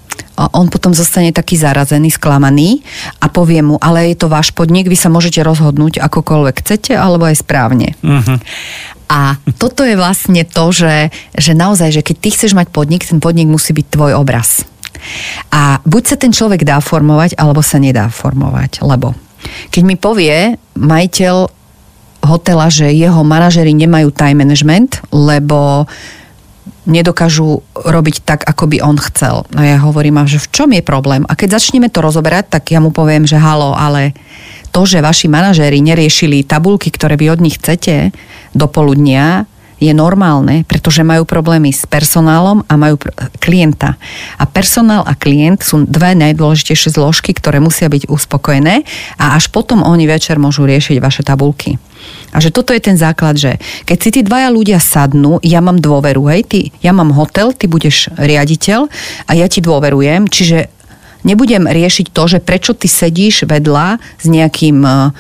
on 0.55 0.71
potom 0.71 0.95
zostane 0.95 1.35
taký 1.35 1.59
zarazený, 1.59 2.15
sklamaný 2.15 2.87
a 3.19 3.27
povie 3.27 3.59
mu, 3.59 3.75
ale 3.83 4.15
je 4.15 4.23
to 4.23 4.31
váš 4.31 4.55
podnik, 4.55 4.87
vy 4.87 4.95
sa 4.95 5.11
môžete 5.11 5.43
rozhodnúť 5.43 5.99
akokoľvek 5.99 6.55
chcete, 6.63 6.93
alebo 6.95 7.27
aj 7.27 7.43
správne. 7.43 7.99
Uh-huh. 7.99 8.39
A 9.11 9.41
toto 9.59 9.83
je 9.83 9.99
vlastne 9.99 10.47
to, 10.47 10.71
že, 10.71 11.11
že 11.35 11.53
naozaj, 11.59 11.91
že 11.91 12.03
keď 12.07 12.17
ty 12.23 12.29
chceš 12.31 12.53
mať 12.55 12.71
podnik, 12.71 13.03
ten 13.03 13.19
podnik 13.19 13.51
musí 13.51 13.75
byť 13.75 13.87
tvoj 13.91 14.13
obraz. 14.15 14.63
A 15.51 15.83
buď 15.83 16.03
sa 16.05 16.17
ten 16.21 16.31
človek 16.31 16.63
dá 16.63 16.79
formovať, 16.79 17.35
alebo 17.35 17.65
sa 17.65 17.81
nedá 17.83 18.07
formovať, 18.13 18.85
lebo 18.85 19.17
Keď 19.71 19.83
mi 19.87 19.95
povie 19.95 20.59
majiteľ 20.75 21.51
hotela, 22.27 22.67
že 22.69 22.91
jeho 22.91 23.23
manažery 23.23 23.73
nemajú 23.73 24.11
time 24.11 24.43
management, 24.43 25.01
lebo 25.15 25.87
nedokážu 26.89 27.61
robiť 27.77 28.25
tak, 28.25 28.41
ako 28.49 28.65
by 28.73 28.81
on 28.81 28.97
chcel. 28.97 29.45
No 29.53 29.61
ja 29.61 29.77
hovorím, 29.79 30.25
že 30.25 30.41
v 30.41 30.51
čom 30.51 30.71
je 30.73 30.81
problém? 30.81 31.23
A 31.29 31.37
keď 31.37 31.61
začneme 31.61 31.93
to 31.93 32.01
rozoberať, 32.01 32.59
tak 32.59 32.73
ja 32.73 32.81
mu 32.81 32.89
poviem, 32.91 33.29
že 33.29 33.37
halo, 33.37 33.77
ale 33.77 34.17
to, 34.73 34.89
že 34.89 35.05
vaši 35.05 35.29
manažéri 35.29 35.85
neriešili 35.85 36.49
tabulky, 36.49 36.89
ktoré 36.89 37.21
vy 37.21 37.37
od 37.37 37.45
nich 37.45 37.61
chcete 37.61 38.11
do 38.57 38.67
poludnia, 38.67 39.45
je 39.79 39.93
normálne, 39.95 40.67
pretože 40.67 41.07
majú 41.07 41.23
problémy 41.23 41.71
s 41.71 41.87
personálom 41.87 42.67
a 42.67 42.75
majú 42.75 42.99
pr- 42.99 43.15
klienta. 43.39 43.95
A 44.37 44.45
personál 44.45 45.07
a 45.07 45.15
klient 45.15 45.63
sú 45.63 45.87
dve 45.87 46.19
najdôležitejšie 46.19 46.99
zložky, 46.99 47.31
ktoré 47.31 47.63
musia 47.63 47.87
byť 47.87 48.11
uspokojené 48.11 48.83
a 49.17 49.39
až 49.39 49.51
potom 49.55 49.87
oni 49.87 50.11
večer 50.11 50.43
môžu 50.43 50.67
riešiť 50.67 50.99
vaše 50.99 51.23
tabulky. 51.23 51.79
A 52.35 52.43
že 52.43 52.53
toto 52.53 52.75
je 52.75 52.83
ten 52.83 52.99
základ, 52.99 53.39
že 53.39 53.57
keď 53.87 53.99
si 53.99 54.09
tí 54.13 54.21
dvaja 54.27 54.53
ľudia 54.53 54.79
sadnú, 54.83 55.41
ja 55.41 55.63
mám 55.63 55.81
dôveru, 55.81 56.29
hej, 56.35 56.43
ty, 56.45 56.61
ja 56.83 56.93
mám 56.93 57.15
hotel, 57.15 57.55
ty 57.55 57.71
budeš 57.71 58.13
riaditeľ 58.19 58.87
a 59.27 59.33
ja 59.33 59.47
ti 59.49 59.65
dôverujem, 59.65 60.29
čiže 60.29 60.69
nebudem 61.27 61.67
riešiť 61.67 62.13
to, 62.15 62.23
že 62.27 62.39
prečo 62.45 62.75
ty 62.77 62.87
sedíš 62.87 63.49
vedľa 63.49 63.99
s 63.99 64.27
nejakým 64.29 64.79
uh, 64.85 65.11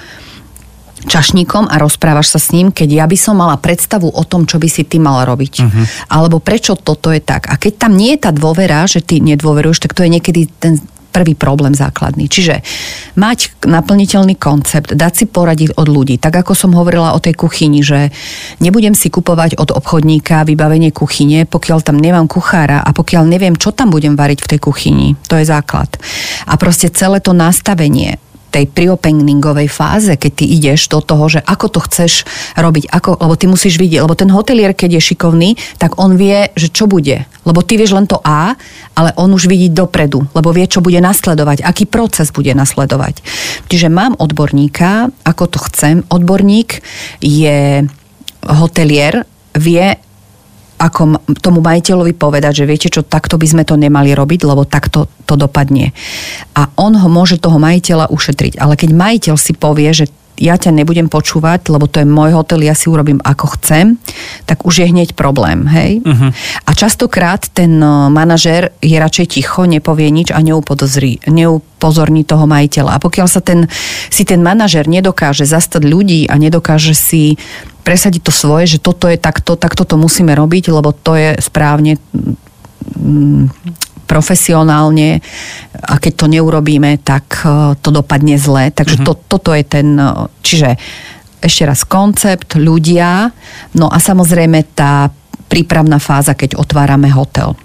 čašníkom 1.09 1.66
a 1.66 1.81
rozprávaš 1.81 2.37
sa 2.37 2.40
s 2.40 2.53
ním, 2.55 2.71
keď 2.71 2.88
ja 3.03 3.07
by 3.09 3.16
som 3.18 3.40
mala 3.40 3.57
predstavu 3.57 4.12
o 4.12 4.23
tom, 4.29 4.44
čo 4.44 4.61
by 4.61 4.68
si 4.68 4.85
ty 4.85 5.01
mala 5.01 5.25
robiť. 5.25 5.55
Uh-huh. 5.64 5.85
Alebo 6.12 6.38
prečo 6.38 6.77
toto 6.77 7.11
je 7.11 7.25
tak. 7.25 7.49
A 7.49 7.57
keď 7.57 7.88
tam 7.88 7.97
nie 7.97 8.14
je 8.14 8.29
tá 8.29 8.31
dôvera, 8.31 8.85
že 8.85 9.01
ty 9.01 9.18
nedôveruješ, 9.18 9.83
tak 9.88 9.97
to 9.97 10.05
je 10.05 10.12
niekedy 10.12 10.47
ten 10.61 10.79
prvý 11.18 11.35
problém 11.35 11.75
základný. 11.75 12.31
Čiže 12.31 12.62
mať 13.18 13.66
naplniteľný 13.66 14.38
koncept, 14.38 14.94
dať 14.94 15.12
si 15.18 15.25
poradiť 15.27 15.75
od 15.75 15.88
ľudí. 15.90 16.21
Tak 16.21 16.47
ako 16.47 16.53
som 16.55 16.71
hovorila 16.77 17.16
o 17.16 17.18
tej 17.18 17.35
kuchyni, 17.35 17.83
že 17.83 18.14
nebudem 18.62 18.94
si 18.94 19.11
kupovať 19.11 19.59
od 19.59 19.75
obchodníka 19.75 20.47
vybavenie 20.47 20.94
kuchyne, 20.94 21.49
pokiaľ 21.49 21.79
tam 21.83 21.99
nemám 21.99 22.31
kuchára 22.31 22.85
a 22.85 22.94
pokiaľ 22.94 23.25
neviem, 23.27 23.59
čo 23.59 23.75
tam 23.75 23.90
budem 23.90 24.14
variť 24.14 24.47
v 24.47 24.51
tej 24.55 24.61
kuchyni. 24.62 25.09
To 25.27 25.40
je 25.40 25.49
základ. 25.49 25.90
A 26.47 26.55
proste 26.55 26.92
celé 26.92 27.18
to 27.18 27.35
nastavenie 27.35 28.23
tej 28.59 28.66
priopeningovej 28.66 29.71
fáze, 29.71 30.18
keď 30.18 30.33
ty 30.35 30.44
ideš 30.51 30.90
do 30.90 30.99
toho, 30.99 31.31
že 31.31 31.38
ako 31.47 31.79
to 31.79 31.81
chceš 31.87 32.27
robiť, 32.59 32.90
ako, 32.90 33.23
lebo 33.23 33.35
ty 33.38 33.47
musíš 33.47 33.79
vidieť, 33.79 34.03
lebo 34.03 34.18
ten 34.18 34.35
hotelier, 34.35 34.75
keď 34.75 34.99
je 34.99 35.14
šikovný, 35.14 35.55
tak 35.79 35.94
on 36.03 36.18
vie, 36.18 36.51
že 36.59 36.66
čo 36.66 36.90
bude. 36.90 37.23
Lebo 37.47 37.62
ty 37.62 37.79
vieš 37.79 37.94
len 37.94 38.11
to 38.11 38.18
A, 38.27 38.59
ale 38.99 39.14
on 39.14 39.31
už 39.31 39.47
vidí 39.47 39.71
dopredu, 39.71 40.27
lebo 40.35 40.51
vie, 40.51 40.66
čo 40.66 40.83
bude 40.83 40.99
nasledovať, 40.99 41.62
aký 41.62 41.87
proces 41.87 42.35
bude 42.35 42.51
nasledovať. 42.51 43.23
Čiže 43.71 43.87
mám 43.87 44.18
odborníka, 44.18 45.14
ako 45.23 45.44
to 45.47 45.59
chcem. 45.71 46.03
Odborník 46.11 46.83
je 47.23 47.87
hotelier, 48.42 49.23
vie, 49.55 49.94
ako 50.79 51.19
tomu 51.43 51.59
majiteľovi 51.59 52.14
povedať, 52.14 52.62
že 52.62 52.69
viete 52.71 52.88
čo, 52.88 53.03
takto 53.03 53.35
by 53.35 53.47
sme 53.51 53.62
to 53.67 53.75
nemali 53.75 54.14
robiť, 54.14 54.41
lebo 54.47 54.62
takto 54.62 55.11
to 55.27 55.35
dopadne. 55.35 55.91
A 56.55 56.71
on 56.79 56.95
ho 56.95 57.09
môže 57.11 57.43
toho 57.43 57.59
majiteľa 57.59 58.14
ušetriť. 58.14 58.62
Ale 58.62 58.79
keď 58.79 58.91
majiteľ 58.95 59.35
si 59.35 59.53
povie, 59.59 59.91
že 59.91 60.07
ja 60.38 60.55
ťa 60.55 60.71
nebudem 60.71 61.11
počúvať, 61.11 61.67
lebo 61.67 61.91
to 61.91 62.01
je 62.01 62.07
môj 62.07 62.31
hotel, 62.38 62.62
ja 62.62 62.73
si 62.73 62.87
urobím 62.87 63.19
ako 63.27 63.59
chcem, 63.59 63.99
tak 64.47 64.62
už 64.62 64.87
je 64.87 64.87
hneď 64.87 65.19
problém, 65.19 65.67
hej? 65.67 65.99
Uh-huh. 66.07 66.31
A 66.62 66.71
častokrát 66.79 67.43
ten 67.51 67.83
manažér 68.14 68.71
je 68.79 68.95
radšej 68.95 69.27
ticho, 69.35 69.67
nepovie 69.67 70.09
nič 70.14 70.31
a 70.31 70.38
neupozorní, 70.38 71.27
neupozorní 71.27 72.23
toho 72.23 72.47
majiteľa. 72.47 72.97
A 72.97 73.03
pokiaľ 73.03 73.27
sa 73.27 73.43
ten, 73.43 73.67
si 74.09 74.23
ten 74.23 74.38
manažér 74.38 74.87
nedokáže 74.87 75.43
zastať 75.43 75.83
ľudí 75.83 76.31
a 76.31 76.38
nedokáže 76.38 76.95
si 76.95 77.35
presadiť 77.88 78.20
to 78.20 78.29
svoje, 78.29 78.77
že 78.77 78.85
toto 78.85 79.09
je 79.09 79.16
takto, 79.16 79.57
takto 79.57 79.88
to 79.88 79.96
musíme 79.96 80.37
robiť, 80.37 80.68
lebo 80.68 80.92
to 80.92 81.16
je 81.16 81.40
správne 81.40 81.96
mm, 83.01 83.48
profesionálne 84.05 85.24
a 85.72 85.96
keď 85.96 86.12
to 86.12 86.27
neurobíme, 86.29 87.01
tak 87.01 87.24
e, 87.48 87.72
to 87.81 87.88
dopadne 87.88 88.37
zle. 88.37 88.68
Takže 88.68 89.01
uh-huh. 89.01 89.09
to, 89.09 89.40
toto 89.40 89.57
je 89.57 89.64
ten, 89.64 89.96
e, 89.96 90.29
čiže 90.44 90.77
ešte 91.40 91.64
raz 91.64 91.88
koncept, 91.88 92.61
ľudia, 92.61 93.33
no 93.72 93.88
a 93.88 93.96
samozrejme 93.96 94.77
tá 94.77 95.09
prípravná 95.48 95.96
fáza, 95.96 96.37
keď 96.37 96.61
otvárame 96.61 97.09
hotel. 97.09 97.57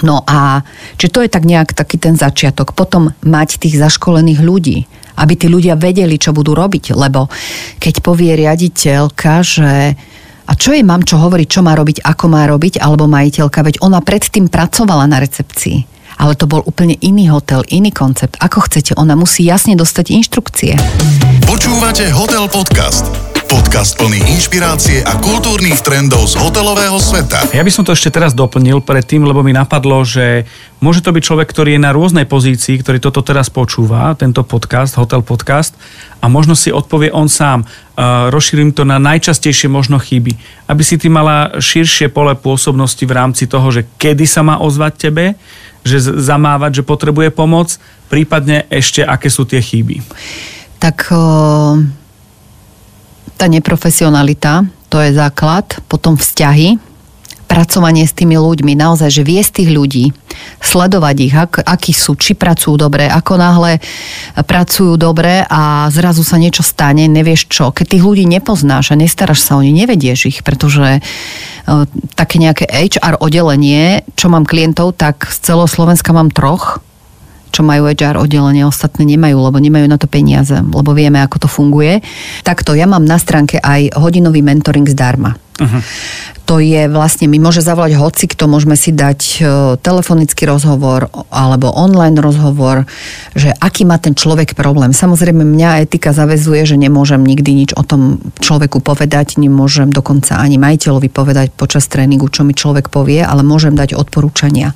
No 0.00 0.24
a 0.24 0.64
či 0.96 1.12
to 1.12 1.20
je 1.20 1.28
tak 1.28 1.44
nejak 1.44 1.76
taký 1.76 2.00
ten 2.00 2.16
začiatok. 2.16 2.72
Potom 2.72 3.12
mať 3.20 3.60
tých 3.60 3.76
zaškolených 3.76 4.40
ľudí 4.40 4.88
aby 5.18 5.34
tí 5.36 5.46
ľudia 5.48 5.76
vedeli, 5.76 6.16
čo 6.16 6.32
budú 6.32 6.54
robiť. 6.56 6.96
Lebo 6.96 7.28
keď 7.80 7.94
povie 8.00 8.36
riaditeľka, 8.36 9.32
že 9.42 9.72
a 10.42 10.52
čo 10.58 10.74
jej 10.74 10.82
mám 10.82 11.06
čo 11.06 11.16
hovoriť, 11.22 11.48
čo 11.48 11.60
má 11.62 11.72
robiť, 11.78 12.02
ako 12.02 12.24
má 12.28 12.44
robiť, 12.50 12.82
alebo 12.82 13.06
majiteľka, 13.06 13.62
veď 13.62 13.74
ona 13.80 14.02
predtým 14.02 14.50
pracovala 14.50 15.06
na 15.06 15.22
recepcii. 15.22 15.88
Ale 16.20 16.36
to 16.36 16.44
bol 16.44 16.60
úplne 16.68 16.98
iný 17.00 17.32
hotel, 17.32 17.64
iný 17.72 17.88
koncept. 17.88 18.36
Ako 18.36 18.68
chcete, 18.68 18.92
ona 19.00 19.16
musí 19.16 19.48
jasne 19.48 19.78
dostať 19.78 20.12
inštrukcie. 20.12 20.76
Počúvate 21.48 22.12
Hotel 22.12 22.44
Podcast. 22.52 23.31
Podcast 23.52 24.00
plný 24.00 24.16
inšpirácie 24.32 25.04
a 25.04 25.12
kultúrnych 25.20 25.84
trendov 25.84 26.24
z 26.24 26.40
hotelového 26.40 26.96
sveta. 26.96 27.52
Ja 27.52 27.60
by 27.60 27.68
som 27.68 27.84
to 27.84 27.92
ešte 27.92 28.08
teraz 28.08 28.32
doplnil 28.32 28.80
predtým, 28.80 29.28
lebo 29.28 29.44
mi 29.44 29.52
napadlo, 29.52 30.08
že 30.08 30.48
môže 30.80 31.04
to 31.04 31.12
byť 31.12 31.20
človek, 31.20 31.52
ktorý 31.52 31.76
je 31.76 31.84
na 31.84 31.92
rôznej 31.92 32.24
pozícii, 32.24 32.80
ktorý 32.80 32.96
toto 32.96 33.20
teraz 33.20 33.52
počúva, 33.52 34.16
tento 34.16 34.40
podcast, 34.40 34.96
Hotel 34.96 35.20
Podcast, 35.20 35.76
a 36.24 36.32
možno 36.32 36.56
si 36.56 36.72
odpovie 36.72 37.12
on 37.12 37.28
sám. 37.28 37.68
Uh, 37.92 38.32
rozšírim 38.32 38.72
to 38.72 38.88
na 38.88 38.96
najčastejšie 38.96 39.68
možno 39.68 40.00
chyby. 40.00 40.32
Aby 40.64 40.80
si 40.80 40.96
ty 40.96 41.12
mala 41.12 41.60
širšie 41.60 42.08
pole 42.08 42.32
pôsobnosti 42.32 43.04
v 43.04 43.12
rámci 43.12 43.44
toho, 43.44 43.68
že 43.68 43.84
kedy 44.00 44.24
sa 44.24 44.40
má 44.40 44.64
ozvať 44.64 45.12
tebe, 45.12 45.36
že 45.84 46.00
zamávať, 46.00 46.80
že 46.80 46.88
potrebuje 46.88 47.28
pomoc, 47.28 47.76
prípadne 48.08 48.64
ešte 48.72 49.04
aké 49.04 49.28
sú 49.28 49.44
tie 49.44 49.60
chyby. 49.60 50.00
Tak 50.80 51.12
uh 51.12 52.00
tá 53.36 53.46
neprofesionalita, 53.50 54.66
to 54.92 55.00
je 55.00 55.16
základ, 55.16 55.80
potom 55.88 56.20
vzťahy, 56.20 56.76
pracovanie 57.52 58.08
s 58.08 58.16
tými 58.16 58.40
ľuďmi, 58.40 58.72
naozaj, 58.72 59.12
že 59.12 59.28
viesť 59.28 59.60
tých 59.60 59.70
ľudí, 59.76 60.04
sledovať 60.64 61.16
ich, 61.20 61.34
ak, 61.36 61.60
akí 61.60 61.92
sú, 61.92 62.16
či 62.16 62.32
pracujú 62.32 62.80
dobre, 62.80 63.04
ako 63.04 63.36
náhle 63.36 63.76
pracujú 64.40 64.96
dobre 64.96 65.44
a 65.44 65.84
zrazu 65.92 66.24
sa 66.24 66.40
niečo 66.40 66.64
stane, 66.64 67.04
nevieš 67.12 67.52
čo. 67.52 67.68
Keď 67.68 67.86
tých 67.92 68.04
ľudí 68.08 68.24
nepoznáš 68.24 68.96
a 68.96 68.96
nestaráš 68.96 69.44
sa 69.44 69.60
o 69.60 69.64
nich, 69.64 69.76
nevedieš 69.76 70.32
ich, 70.32 70.38
pretože 70.40 71.04
uh, 71.04 71.84
také 72.16 72.40
nejaké 72.40 72.64
HR 72.72 73.20
oddelenie, 73.20 74.08
čo 74.16 74.32
mám 74.32 74.48
klientov, 74.48 74.96
tak 74.96 75.28
z 75.28 75.52
celého 75.52 75.68
Slovenska 75.68 76.16
mám 76.16 76.32
troch, 76.32 76.80
čo 77.52 77.60
majú 77.60 77.84
HR 77.86 78.16
oddelenie, 78.16 78.64
ostatné 78.64 79.04
nemajú, 79.04 79.36
lebo 79.36 79.60
nemajú 79.60 79.86
na 79.86 80.00
to 80.00 80.08
peniaze, 80.08 80.56
lebo 80.56 80.96
vieme, 80.96 81.20
ako 81.20 81.44
to 81.44 81.48
funguje. 81.52 82.00
Takto, 82.40 82.72
ja 82.72 82.88
mám 82.88 83.04
na 83.04 83.20
stránke 83.20 83.60
aj 83.60 83.92
hodinový 83.94 84.40
mentoring 84.40 84.88
zdarma. 84.88 85.41
Uh-huh 85.60 85.82
to 86.52 86.58
je 86.58 86.90
vlastne, 86.90 87.30
mi 87.30 87.38
môže 87.38 87.62
zavolať 87.62 87.96
hoci, 87.96 88.24
kto 88.26 88.50
môžeme 88.50 88.74
si 88.74 88.90
dať 88.90 89.20
e, 89.22 89.36
telefonický 89.78 90.44
rozhovor 90.50 91.08
alebo 91.30 91.70
online 91.70 92.18
rozhovor, 92.18 92.84
že 93.32 93.54
aký 93.62 93.86
má 93.86 93.96
ten 94.02 94.12
človek 94.12 94.58
problém. 94.58 94.90
Samozrejme, 94.90 95.46
mňa 95.46 95.86
etika 95.86 96.10
zavezuje, 96.10 96.66
že 96.66 96.76
nemôžem 96.76 97.22
nikdy 97.22 97.64
nič 97.64 97.70
o 97.78 97.86
tom 97.86 98.18
človeku 98.42 98.82
povedať, 98.82 99.38
nemôžem 99.38 99.88
dokonca 99.88 100.36
ani 100.36 100.58
majiteľovi 100.58 101.08
povedať 101.08 101.54
počas 101.54 101.86
tréningu, 101.86 102.26
čo 102.28 102.42
mi 102.42 102.52
človek 102.52 102.90
povie, 102.90 103.22
ale 103.22 103.46
môžem 103.46 103.72
dať 103.72 103.94
odporúčania. 103.94 104.74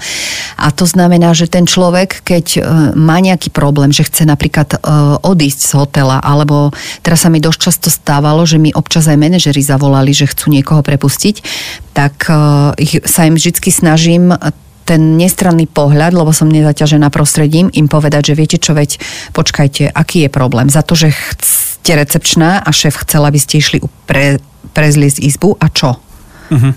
A 0.57 0.71
to 0.71 0.87
znamená, 0.87 1.35
že 1.35 1.51
ten 1.51 1.67
človek, 1.67 2.23
keď 2.23 2.47
e, 2.57 2.61
má 2.95 3.19
nejaký 3.19 3.51
problém, 3.51 3.91
že 3.91 4.07
chce 4.07 4.23
napríklad 4.23 4.79
e, 4.79 4.79
odísť 5.27 5.61
z 5.67 5.73
hotela, 5.77 6.23
alebo 6.23 6.71
teraz 7.03 7.27
sa 7.27 7.29
mi 7.29 7.43
dosť 7.43 7.59
často 7.59 7.89
stávalo, 7.91 8.47
že 8.47 8.63
mi 8.63 8.71
občas 8.71 9.11
aj 9.11 9.19
manažeri 9.19 9.61
zavolali, 9.61 10.15
že 10.15 10.31
chcú 10.31 10.55
niekoho 10.55 10.66
prepustiť, 10.67 11.37
tak 11.95 12.27
uh, 12.27 12.75
ich, 12.75 12.99
sa 13.07 13.31
im 13.31 13.39
vždy 13.39 13.71
snažím 13.71 14.35
ten 14.87 15.19
nestranný 15.19 15.67
pohľad, 15.67 16.15
lebo 16.15 16.31
som 16.31 16.47
nezaťažená 16.47 17.11
prostredím, 17.11 17.71
im 17.75 17.91
povedať, 17.91 18.33
že 18.33 18.39
viete 18.39 18.59
čo, 18.59 18.75
veď 18.75 19.03
počkajte, 19.35 19.91
aký 19.91 20.27
je 20.27 20.31
problém. 20.31 20.71
Za 20.71 20.87
to, 20.87 20.95
že 20.95 21.11
ste 21.43 21.99
recepčná 21.99 22.63
a 22.63 22.71
šéf 22.71 23.03
chcela, 23.03 23.31
aby 23.31 23.39
ste 23.43 23.59
išli 23.59 23.83
pre, 24.07 24.39
prezliesť 24.75 25.19
izbu 25.23 25.59
a 25.59 25.67
čo? 25.71 25.99
Uh-huh. 26.51 26.75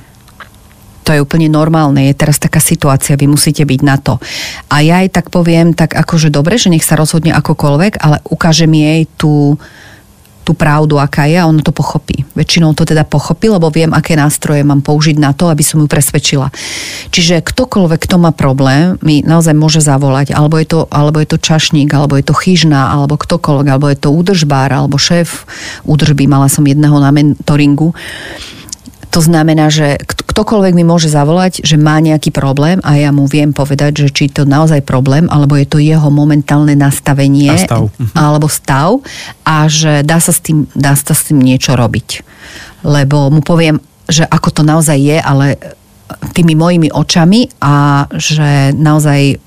To 1.05 1.09
je 1.13 1.21
úplne 1.21 1.49
normálne, 1.49 2.05
je 2.09 2.17
teraz 2.17 2.37
taká 2.37 2.61
situácia, 2.61 3.17
vy 3.17 3.25
musíte 3.29 3.65
byť 3.65 3.81
na 3.81 3.97
to. 3.97 4.21
A 4.69 4.85
ja 4.85 5.01
aj 5.01 5.09
tak 5.13 5.25
poviem, 5.33 5.73
tak 5.73 5.97
akože 5.97 6.29
dobre, 6.29 6.61
že 6.61 6.69
nech 6.69 6.85
sa 6.85 6.93
rozhodne 6.97 7.33
akokoľvek, 7.33 7.97
ale 7.97 8.21
ukážem 8.29 8.69
jej 8.69 9.01
tú, 9.17 9.57
tú 9.57 9.57
tú 10.49 10.57
pravdu, 10.57 10.97
aká 10.97 11.29
je 11.29 11.37
a 11.37 11.45
ono 11.45 11.61
to 11.61 11.69
pochopí. 11.69 12.25
Väčšinou 12.33 12.73
to 12.73 12.81
teda 12.81 13.05
pochopí, 13.05 13.53
lebo 13.53 13.69
viem, 13.69 13.93
aké 13.93 14.17
nástroje 14.17 14.65
mám 14.65 14.81
použiť 14.81 15.21
na 15.21 15.29
to, 15.29 15.45
aby 15.45 15.61
som 15.61 15.77
ju 15.77 15.85
presvedčila. 15.85 16.49
Čiže 17.13 17.45
ktokoľvek, 17.45 18.09
kto 18.09 18.17
má 18.17 18.33
problém, 18.33 18.97
mi 19.05 19.21
naozaj 19.21 19.53
môže 19.53 19.77
zavolať, 19.77 20.33
alebo 20.33 20.57
je 20.57 20.65
to, 20.65 20.79
alebo 20.89 21.21
je 21.21 21.29
to 21.29 21.37
čašník, 21.37 21.93
alebo 21.93 22.17
je 22.17 22.25
to 22.25 22.33
chyžná, 22.33 22.89
alebo 22.89 23.13
ktokoľvek, 23.13 23.67
alebo 23.69 23.93
je 23.93 23.97
to 24.01 24.09
údržbár, 24.09 24.73
alebo 24.73 24.97
šéf 24.97 25.45
údržby, 25.85 26.25
mala 26.25 26.49
som 26.49 26.65
jedného 26.65 26.97
na 26.97 27.13
mentoringu. 27.13 27.93
To 29.13 29.21
znamená, 29.21 29.69
že 29.69 30.01
ktokoľvek 30.39 30.71
mi 30.71 30.87
môže 30.87 31.11
zavolať, 31.11 31.67
že 31.67 31.75
má 31.75 31.99
nejaký 31.99 32.31
problém 32.31 32.79
a 32.87 32.95
ja 32.95 33.11
mu 33.11 33.27
viem 33.27 33.51
povedať, 33.51 34.07
že 34.07 34.07
či 34.07 34.31
to 34.31 34.47
naozaj 34.47 34.79
problém, 34.87 35.27
alebo 35.27 35.59
je 35.59 35.67
to 35.67 35.83
jeho 35.83 36.07
momentálne 36.07 36.79
nastavenie 36.79 37.51
stav. 37.59 37.91
Mhm. 37.99 38.15
alebo 38.15 38.47
stav 38.47 39.03
a 39.43 39.67
že 39.67 39.99
dá 40.07 40.23
sa, 40.23 40.31
s 40.31 40.39
tým, 40.39 40.63
dá 40.71 40.95
sa 40.95 41.11
s 41.11 41.27
tým 41.27 41.43
niečo 41.43 41.75
robiť. 41.75 42.23
Lebo 42.87 43.27
mu 43.27 43.43
poviem, 43.43 43.83
že 44.07 44.23
ako 44.23 44.49
to 44.55 44.61
naozaj 44.63 44.95
je, 44.95 45.19
ale 45.19 45.59
tými 46.31 46.55
mojimi 46.55 46.87
očami 46.87 47.59
a 47.59 48.07
že 48.15 48.71
naozaj 48.79 49.43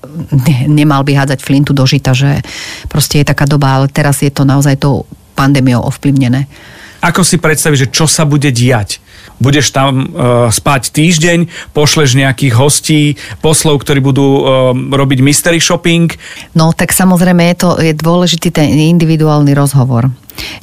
nemal 0.69 1.01
by 1.01 1.17
hádzať 1.17 1.41
flintu 1.41 1.73
do 1.73 1.89
žita, 1.89 2.13
že 2.13 2.37
proste 2.85 3.17
je 3.17 3.33
taká 3.33 3.49
doba, 3.49 3.81
ale 3.81 3.89
teraz 3.89 4.21
je 4.21 4.29
to 4.29 4.45
naozaj 4.45 4.77
tou 4.77 5.09
pandémiou 5.33 5.81
ovplyvnené. 5.89 6.45
Ako 7.01 7.25
si 7.25 7.41
predstavíš, 7.41 7.89
že 7.89 7.91
čo 7.91 8.05
sa 8.05 8.29
bude 8.29 8.53
diať? 8.53 9.02
Budeš 9.39 9.75
tam 9.75 10.07
uh, 10.07 10.47
spať 10.47 10.93
týždeň, 10.93 11.39
pošleš 11.75 12.15
nejakých 12.15 12.53
hostí, 12.55 13.01
poslov, 13.43 13.83
ktorí 13.83 13.99
budú 13.99 14.27
uh, 14.39 14.45
robiť 14.73 15.19
mystery 15.19 15.59
shopping? 15.59 16.11
No 16.55 16.71
tak 16.71 16.95
samozrejme 16.95 17.51
je 17.51 17.55
to 17.59 17.69
je 17.81 17.93
dôležitý 17.95 18.53
ten 18.53 18.71
individuálny 18.71 19.51
rozhovor 19.55 20.11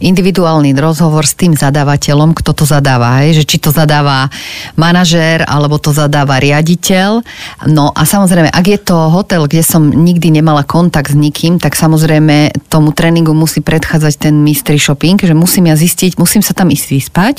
individuálny 0.01 0.73
rozhovor 0.77 1.29
s 1.29 1.37
tým 1.37 1.55
zadávateľom, 1.55 2.33
kto 2.37 2.51
to 2.57 2.65
zadáva, 2.65 3.25
hej? 3.25 3.43
že 3.43 3.45
či 3.45 3.57
to 3.61 3.71
zadáva 3.71 4.33
manažér 4.75 5.45
alebo 5.45 5.77
to 5.77 5.93
zadáva 5.93 6.41
riaditeľ. 6.41 7.21
No 7.69 7.93
a 7.93 8.03
samozrejme, 8.05 8.49
ak 8.49 8.67
je 8.67 8.79
to 8.81 8.97
hotel, 9.13 9.45
kde 9.45 9.65
som 9.65 9.89
nikdy 9.91 10.33
nemala 10.33 10.65
kontakt 10.65 11.13
s 11.13 11.17
nikým, 11.17 11.61
tak 11.61 11.77
samozrejme 11.77 12.55
tomu 12.73 12.95
tréningu 12.97 13.37
musí 13.37 13.61
predchádzať 13.61 14.31
ten 14.31 14.35
mystery 14.41 14.81
shopping, 14.81 15.21
že 15.21 15.37
musím 15.37 15.69
ja 15.69 15.77
zistiť, 15.77 16.17
musím 16.17 16.41
sa 16.41 16.57
tam 16.57 16.73
ísť 16.73 16.87
vyspať 16.91 17.37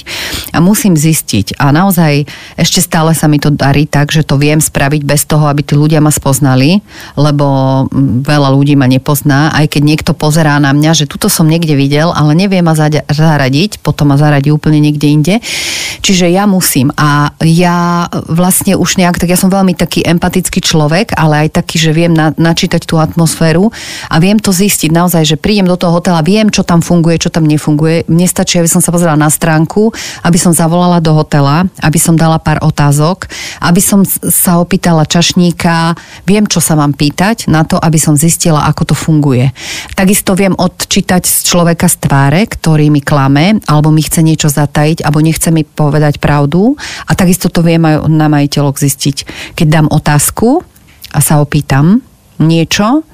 a 0.53 0.61
musím 0.61 0.93
zistiť. 0.93 1.57
A 1.57 1.73
naozaj 1.73 2.29
ešte 2.55 2.79
stále 2.83 3.17
sa 3.17 3.25
mi 3.25 3.41
to 3.41 3.49
darí 3.49 3.89
tak, 3.89 4.13
že 4.13 4.25
to 4.25 4.37
viem 4.37 4.61
spraviť 4.61 5.01
bez 5.01 5.25
toho, 5.25 5.49
aby 5.49 5.65
tí 5.65 5.73
ľudia 5.73 5.99
ma 6.03 6.13
spoznali, 6.13 6.81
lebo 7.17 7.85
veľa 8.21 8.49
ľudí 8.53 8.77
ma 8.77 8.85
nepozná, 8.85 9.53
aj 9.57 9.77
keď 9.77 9.81
niekto 9.81 10.11
pozerá 10.13 10.57
na 10.61 10.71
mňa, 10.71 11.03
že 11.03 11.09
tuto 11.09 11.27
som 11.27 11.49
niekde 11.49 11.73
videl, 11.73 12.13
ale 12.21 12.37
nevie 12.37 12.61
ma 12.61 12.77
zaradiť, 13.09 13.81
potom 13.81 14.13
ma 14.13 14.17
zaradí 14.21 14.53
úplne 14.53 14.77
niekde 14.77 15.07
inde. 15.09 15.35
Čiže 16.05 16.29
ja 16.29 16.45
musím 16.45 16.93
a 16.93 17.33
ja 17.41 18.05
vlastne 18.29 18.77
už 18.77 19.01
nejak, 19.01 19.17
tak 19.17 19.33
ja 19.33 19.37
som 19.37 19.49
veľmi 19.49 19.73
taký 19.73 20.05
empatický 20.05 20.61
človek, 20.61 21.17
ale 21.17 21.45
aj 21.47 21.61
taký, 21.61 21.81
že 21.81 21.91
viem 21.93 22.13
na, 22.13 22.33
načítať 22.37 22.85
tú 22.85 23.01
atmosféru 23.01 23.73
a 24.09 24.15
viem 24.21 24.37
to 24.37 24.53
zistiť 24.53 24.93
naozaj, 24.93 25.25
že 25.25 25.41
prídem 25.41 25.65
do 25.65 25.77
toho 25.77 25.97
hotela, 25.97 26.21
viem, 26.21 26.53
čo 26.53 26.61
tam 26.61 26.85
funguje, 26.85 27.17
čo 27.17 27.33
tam 27.33 27.49
nefunguje. 27.49 28.05
Mne 28.05 28.29
stačí, 28.29 28.61
aby 28.61 28.69
som 28.69 28.81
sa 28.81 28.93
pozrela 28.93 29.17
na 29.17 29.29
stránku, 29.29 29.93
aby 30.21 30.37
som 30.37 30.53
zavolala 30.53 31.01
do 31.01 31.13
hotela, 31.17 31.65
aby 31.81 31.97
som 31.97 32.13
dala 32.13 32.37
pár 32.37 32.61
otázok, 32.61 33.25
aby 33.61 33.81
som 33.81 34.05
sa 34.05 34.61
opýtala 34.61 35.05
čašníka, 35.05 35.97
viem, 36.25 36.45
čo 36.45 36.61
sa 36.61 36.77
mám 36.77 36.93
pýtať 36.93 37.49
na 37.49 37.65
to, 37.65 37.81
aby 37.81 37.97
som 37.97 38.17
zistila, 38.17 38.65
ako 38.69 38.93
to 38.93 38.95
funguje. 38.97 39.53
Takisto 39.97 40.37
viem 40.37 40.53
odčítať 40.57 41.23
z 41.25 41.37
človeka 41.47 41.87
tváre, 42.11 42.43
ktorý 42.43 42.91
mi 42.91 42.99
klame, 42.99 43.63
alebo 43.71 43.87
mi 43.87 44.03
chce 44.03 44.19
niečo 44.19 44.51
zatajiť, 44.51 45.07
alebo 45.07 45.23
nechce 45.23 45.47
mi 45.47 45.63
povedať 45.63 46.19
pravdu. 46.19 46.75
A 47.07 47.15
takisto 47.15 47.47
to 47.47 47.63
viem 47.63 47.79
aj 47.87 48.03
na 48.11 48.27
majiteľok 48.27 48.75
zistiť. 48.75 49.17
Keď 49.55 49.67
dám 49.71 49.87
otázku 49.87 50.59
a 51.15 51.23
sa 51.23 51.39
opýtam 51.39 52.03
niečo, 52.35 53.07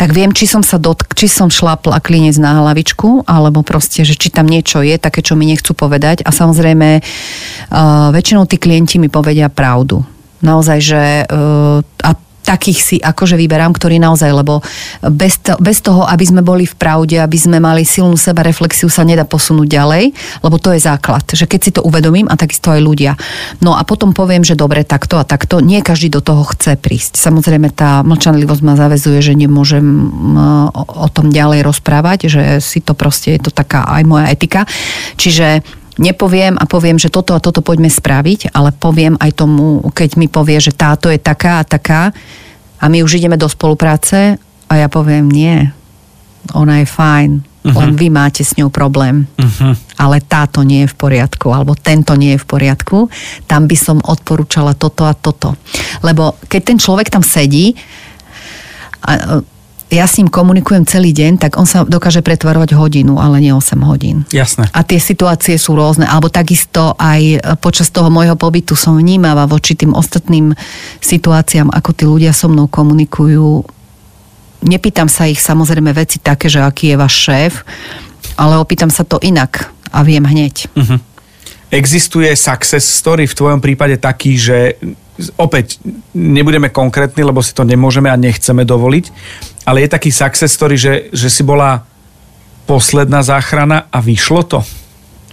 tak 0.00 0.16
viem, 0.16 0.32
či 0.32 0.48
som 0.48 0.64
sa 0.64 0.80
dotk, 0.80 1.12
či 1.12 1.28
som 1.28 1.52
šlapla 1.52 2.00
klinec 2.00 2.40
na 2.40 2.64
hlavičku, 2.64 3.28
alebo 3.28 3.60
proste, 3.60 4.08
že 4.08 4.16
či 4.16 4.32
tam 4.32 4.48
niečo 4.48 4.80
je, 4.80 4.96
také, 4.96 5.20
čo 5.20 5.36
mi 5.36 5.44
nechcú 5.44 5.76
povedať. 5.76 6.24
A 6.24 6.32
samozrejme, 6.32 7.04
uh, 7.04 8.08
väčšinou 8.08 8.48
tí 8.48 8.56
klienti 8.56 8.96
mi 8.96 9.12
povedia 9.12 9.52
pravdu. 9.52 10.00
Naozaj, 10.40 10.78
že 10.80 11.04
uh, 11.28 11.84
a 11.84 12.10
takých 12.50 12.80
si 12.82 12.96
akože 12.98 13.38
vyberám, 13.38 13.70
ktorí 13.70 14.02
naozaj, 14.02 14.30
lebo 14.34 14.58
bez, 15.06 15.38
to, 15.38 15.54
bez 15.62 15.78
toho, 15.86 16.02
aby 16.02 16.26
sme 16.26 16.42
boli 16.42 16.66
v 16.66 16.74
pravde, 16.74 17.22
aby 17.22 17.38
sme 17.38 17.62
mali 17.62 17.86
silnú 17.86 18.18
seba 18.18 18.42
reflexiu, 18.42 18.90
sa 18.90 19.06
nedá 19.06 19.22
posunúť 19.22 19.70
ďalej, 19.70 20.10
lebo 20.42 20.58
to 20.58 20.74
je 20.74 20.82
základ, 20.82 21.22
že 21.30 21.46
keď 21.46 21.60
si 21.62 21.70
to 21.70 21.86
uvedomím 21.86 22.26
a 22.26 22.34
takisto 22.34 22.74
aj 22.74 22.82
ľudia. 22.82 23.14
No 23.62 23.78
a 23.78 23.86
potom 23.86 24.10
poviem, 24.10 24.42
že 24.42 24.58
dobre, 24.58 24.82
takto 24.82 25.22
a 25.22 25.24
takto, 25.24 25.62
nie 25.62 25.78
každý 25.78 26.10
do 26.10 26.18
toho 26.18 26.42
chce 26.50 26.74
prísť. 26.74 27.22
Samozrejme 27.22 27.70
tá 27.70 28.02
mlčanlivosť 28.02 28.62
ma 28.66 28.74
zavezuje, 28.74 29.22
že 29.22 29.38
nemôžem 29.38 29.86
o 30.74 31.08
tom 31.12 31.30
ďalej 31.30 31.62
rozprávať, 31.62 32.18
že 32.26 32.42
si 32.58 32.82
to 32.82 32.98
proste, 32.98 33.38
je 33.38 33.46
to 33.46 33.54
taká 33.54 33.86
aj 33.86 34.02
moja 34.02 34.26
etika. 34.34 34.66
Čiže 35.14 35.62
nepoviem 35.98 36.54
a 36.54 36.64
poviem, 36.68 37.00
že 37.00 37.10
toto 37.10 37.34
a 37.34 37.42
toto 37.42 37.64
poďme 37.64 37.90
spraviť, 37.90 38.54
ale 38.54 38.70
poviem 38.70 39.18
aj 39.18 39.30
tomu, 39.34 39.82
keď 39.90 40.20
mi 40.20 40.30
povie, 40.30 40.62
že 40.62 40.76
táto 40.76 41.10
je 41.10 41.18
taká 41.18 41.62
a 41.62 41.66
taká 41.66 42.14
a 42.80 42.84
my 42.86 43.02
už 43.02 43.18
ideme 43.18 43.40
do 43.40 43.50
spolupráce 43.50 44.38
a 44.70 44.72
ja 44.78 44.86
poviem 44.86 45.26
nie, 45.26 45.66
ona 46.54 46.80
je 46.80 46.86
fajn, 46.88 47.30
uh-huh. 47.40 47.76
len 47.76 47.90
vy 47.98 48.08
máte 48.08 48.40
s 48.40 48.56
ňou 48.56 48.72
problém. 48.72 49.28
Uh-huh. 49.36 49.76
Ale 50.00 50.24
táto 50.24 50.64
nie 50.64 50.86
je 50.86 50.92
v 50.92 50.96
poriadku, 50.96 51.52
alebo 51.52 51.76
tento 51.76 52.16
nie 52.16 52.34
je 52.36 52.42
v 52.42 52.48
poriadku. 52.48 53.12
Tam 53.44 53.68
by 53.68 53.76
som 53.76 54.00
odporúčala 54.00 54.72
toto 54.72 55.04
a 55.04 55.12
toto. 55.12 55.58
Lebo 56.00 56.40
keď 56.48 56.60
ten 56.64 56.78
človek 56.80 57.12
tam 57.12 57.20
sedí, 57.20 57.76
a, 59.04 59.44
ja 59.90 60.06
s 60.06 60.22
ním 60.22 60.30
komunikujem 60.30 60.86
celý 60.86 61.10
deň, 61.10 61.42
tak 61.42 61.58
on 61.58 61.66
sa 61.66 61.82
dokáže 61.82 62.22
pretvarovať 62.22 62.78
hodinu, 62.78 63.18
ale 63.18 63.42
nie 63.42 63.50
8 63.50 63.74
hodín. 63.82 64.22
Jasné. 64.30 64.70
A 64.70 64.86
tie 64.86 65.02
situácie 65.02 65.58
sú 65.58 65.74
rôzne. 65.74 66.06
Alebo 66.06 66.30
takisto 66.30 66.94
aj 66.94 67.42
počas 67.58 67.90
toho 67.90 68.06
môjho 68.06 68.38
pobytu 68.38 68.78
som 68.78 68.94
vnímavá 68.94 69.50
voči 69.50 69.74
tým 69.74 69.90
ostatným 69.90 70.54
situáciám, 71.02 71.74
ako 71.74 71.90
tí 71.90 72.04
ľudia 72.06 72.30
so 72.30 72.46
mnou 72.46 72.70
komunikujú. 72.70 73.66
Nepýtam 74.62 75.10
sa 75.10 75.26
ich 75.26 75.42
samozrejme 75.42 75.90
veci 75.90 76.22
také, 76.22 76.46
že 76.46 76.62
aký 76.62 76.94
je 76.94 76.96
váš 76.96 77.14
šéf, 77.26 77.52
ale 78.38 78.62
opýtam 78.62 78.94
sa 78.94 79.02
to 79.02 79.18
inak 79.26 79.74
a 79.90 80.06
viem 80.06 80.22
hneď. 80.22 80.70
Uh-huh. 80.70 81.02
Existuje 81.70 82.30
success 82.38 82.86
story 82.86 83.26
v 83.26 83.34
tvojom 83.34 83.58
prípade 83.58 83.98
taký, 83.98 84.38
že 84.38 84.78
opäť 85.36 85.80
nebudeme 86.16 86.72
konkrétni, 86.72 87.22
lebo 87.22 87.44
si 87.44 87.52
to 87.52 87.62
nemôžeme 87.66 88.08
a 88.08 88.16
nechceme 88.16 88.64
dovoliť, 88.64 89.04
ale 89.68 89.84
je 89.84 89.88
taký 89.92 90.10
success 90.10 90.50
story, 90.50 90.80
že, 90.80 91.12
že 91.12 91.28
si 91.28 91.44
bola 91.44 91.84
posledná 92.64 93.20
záchrana 93.20 93.90
a 93.90 93.98
vyšlo 93.98 94.42
to? 94.46 94.58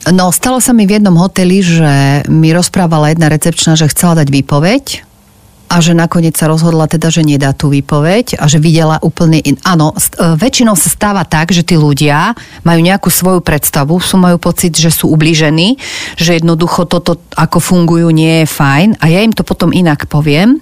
No, 0.08 0.32
stalo 0.32 0.64
sa 0.64 0.72
mi 0.72 0.88
v 0.88 1.00
jednom 1.00 1.16
hoteli, 1.20 1.60
že 1.60 2.24
mi 2.32 2.56
rozprávala 2.56 3.12
jedna 3.12 3.28
recepčná, 3.28 3.76
že 3.76 3.92
chcela 3.92 4.24
dať 4.24 4.28
výpoveď 4.32 4.84
a 5.68 5.84
že 5.84 5.96
nakoniec 5.96 6.36
sa 6.36 6.48
rozhodla 6.52 6.88
teda, 6.88 7.12
že 7.12 7.24
nedá 7.24 7.52
tú 7.52 7.72
výpoveď 7.72 8.40
a 8.42 8.48
že 8.50 8.60
videla 8.60 8.98
úplne 9.00 9.40
in... 9.44 9.56
Áno, 9.64 9.94
e, 9.94 10.00
väčšinou 10.36 10.74
sa 10.74 10.90
stáva 10.90 11.24
tak, 11.24 11.54
že 11.54 11.64
tí 11.64 11.78
ľudia 11.78 12.34
majú 12.66 12.80
nejakú 12.82 13.08
svoju 13.12 13.40
predstavu, 13.46 14.00
sú 14.02 14.18
majú 14.18 14.42
pocit, 14.42 14.74
že 14.74 14.90
sú 14.90 15.12
ubližení, 15.12 15.80
že 16.16 16.42
jednoducho 16.42 16.90
toto, 16.90 17.22
ako 17.38 17.62
fungujú, 17.62 18.10
nie 18.10 18.44
je 18.44 18.48
fajn 18.50 19.00
a 19.00 19.06
ja 19.12 19.22
im 19.22 19.36
to 19.36 19.46
potom 19.46 19.70
inak 19.70 20.10
poviem 20.10 20.60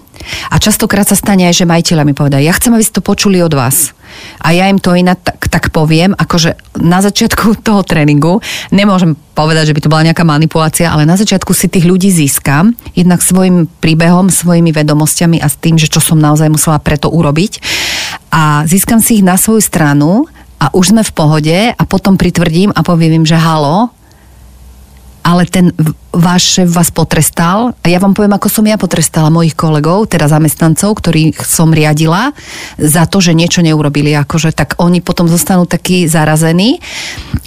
a 0.51 0.55
častokrát 0.59 1.07
sa 1.07 1.15
stane 1.15 1.47
aj, 1.47 1.63
že 1.63 1.69
majiteľa 1.69 2.03
mi 2.03 2.13
povedajú, 2.13 2.43
ja 2.43 2.53
chcem, 2.55 2.75
aby 2.75 2.83
ste 2.83 2.97
to 2.99 3.03
počuli 3.05 3.39
od 3.39 3.53
vás. 3.55 3.94
A 4.43 4.51
ja 4.51 4.67
im 4.67 4.77
to 4.81 4.93
inak 4.93 5.21
tak, 5.23 5.47
tak 5.47 5.63
poviem, 5.71 6.11
akože 6.13 6.59
na 6.83 6.99
začiatku 6.99 7.57
toho 7.67 7.81
tréningu, 7.81 8.43
nemôžem 8.69 9.15
povedať, 9.35 9.71
že 9.71 9.75
by 9.75 9.81
to 9.83 9.91
bola 9.91 10.07
nejaká 10.07 10.23
manipulácia, 10.23 10.91
ale 10.91 11.07
na 11.07 11.19
začiatku 11.19 11.51
si 11.51 11.67
tých 11.67 11.87
ľudí 11.87 12.07
získam, 12.11 12.75
jednak 12.95 13.19
svojim 13.23 13.67
príbehom, 13.79 14.31
svojimi 14.31 14.71
vedomosťami 14.71 15.39
a 15.39 15.47
s 15.47 15.59
tým, 15.59 15.75
že 15.75 15.91
čo 15.91 16.03
som 16.03 16.19
naozaj 16.19 16.47
musela 16.51 16.79
preto 16.79 17.11
urobiť. 17.11 17.59
A 18.31 18.67
získam 18.67 18.99
si 18.99 19.19
ich 19.19 19.27
na 19.27 19.39
svoju 19.39 19.63
stranu 19.63 20.27
a 20.59 20.71
už 20.71 20.95
sme 20.95 21.03
v 21.03 21.15
pohode 21.15 21.57
a 21.71 21.83
potom 21.87 22.15
pritvrdím 22.15 22.71
a 22.71 22.83
poviem 22.83 23.23
im, 23.23 23.25
že 23.27 23.39
halo, 23.39 23.94
ale 25.25 25.49
ten 25.49 25.73
váš 26.13 26.61
šéf 26.61 26.69
vás 26.69 26.93
potrestal 26.93 27.73
a 27.81 27.85
ja 27.89 27.97
vám 27.97 28.13
poviem, 28.13 28.37
ako 28.37 28.45
som 28.45 28.61
ja 28.69 28.77
potrestala 28.77 29.33
mojich 29.33 29.57
kolegov, 29.57 30.05
teda 30.05 30.29
zamestnancov, 30.29 31.01
ktorých 31.01 31.41
som 31.41 31.73
riadila 31.73 32.29
za 32.77 33.09
to, 33.09 33.17
že 33.25 33.33
niečo 33.33 33.65
neurobili. 33.65 34.13
Akože, 34.13 34.53
tak 34.53 34.77
oni 34.77 35.01
potom 35.01 35.25
zostanú 35.25 35.65
takí 35.65 36.05
zarazení, 36.05 36.77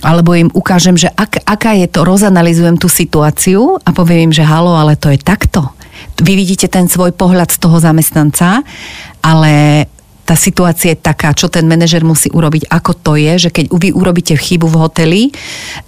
alebo 0.02 0.34
im 0.34 0.50
ukážem, 0.50 0.98
že 0.98 1.06
ak, 1.14 1.46
aká 1.46 1.78
je 1.78 1.86
to, 1.86 2.02
rozanalizujem 2.02 2.74
tú 2.82 2.90
situáciu 2.90 3.78
a 3.86 3.94
poviem 3.94 4.28
im, 4.28 4.32
že 4.34 4.42
halo, 4.42 4.74
ale 4.74 4.98
to 4.98 5.14
je 5.14 5.22
takto. 5.22 5.70
Vy 6.18 6.34
vidíte 6.34 6.66
ten 6.66 6.90
svoj 6.90 7.14
pohľad 7.14 7.54
z 7.54 7.62
toho 7.62 7.78
zamestnanca, 7.78 8.66
ale 9.22 9.86
tá 10.28 10.36
situácia 10.36 10.92
je 10.92 11.00
taká, 11.00 11.32
čo 11.32 11.48
ten 11.48 11.64
manažer 11.64 12.04
musí 12.04 12.28
urobiť, 12.28 12.68
ako 12.68 12.92
to 12.92 13.16
je, 13.16 13.48
že 13.48 13.50
keď 13.50 13.72
vy 13.72 13.96
urobíte 13.96 14.36
chybu 14.36 14.68
v 14.68 14.76
hoteli 14.76 15.22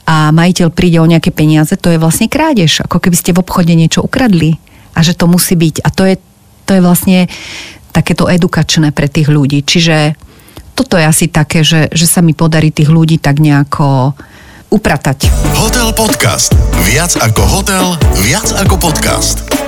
a 0.09 0.33
majiteľ 0.33 0.72
príde 0.72 0.96
o 0.96 1.05
nejaké 1.05 1.29
peniaze, 1.29 1.76
to 1.76 1.92
je 1.92 2.00
vlastne 2.00 2.24
krádež, 2.24 2.81
ako 2.88 3.05
keby 3.05 3.16
ste 3.20 3.37
v 3.37 3.44
obchode 3.44 3.76
niečo 3.76 4.00
ukradli 4.00 4.57
a 4.96 5.05
že 5.05 5.12
to 5.12 5.29
musí 5.29 5.61
byť. 5.61 5.85
A 5.85 5.88
to 5.92 6.09
je, 6.09 6.16
to 6.64 6.72
je 6.72 6.81
vlastne 6.81 7.29
takéto 7.92 8.33
edukačné 8.33 8.96
pre 8.96 9.12
tých 9.12 9.29
ľudí. 9.29 9.61
Čiže 9.61 10.16
toto 10.72 10.96
je 10.96 11.05
asi 11.05 11.29
také, 11.29 11.61
že, 11.61 11.92
že 11.92 12.09
sa 12.09 12.24
mi 12.24 12.33
podarí 12.33 12.72
tých 12.72 12.88
ľudí 12.88 13.20
tak 13.20 13.44
nejako 13.44 14.16
upratať. 14.72 15.29
Hotel 15.61 15.92
Podcast. 15.92 16.57
Viac 16.88 17.12
ako 17.20 17.42
hotel, 17.44 17.85
viac 18.24 18.48
ako 18.57 18.81
podcast. 18.81 19.59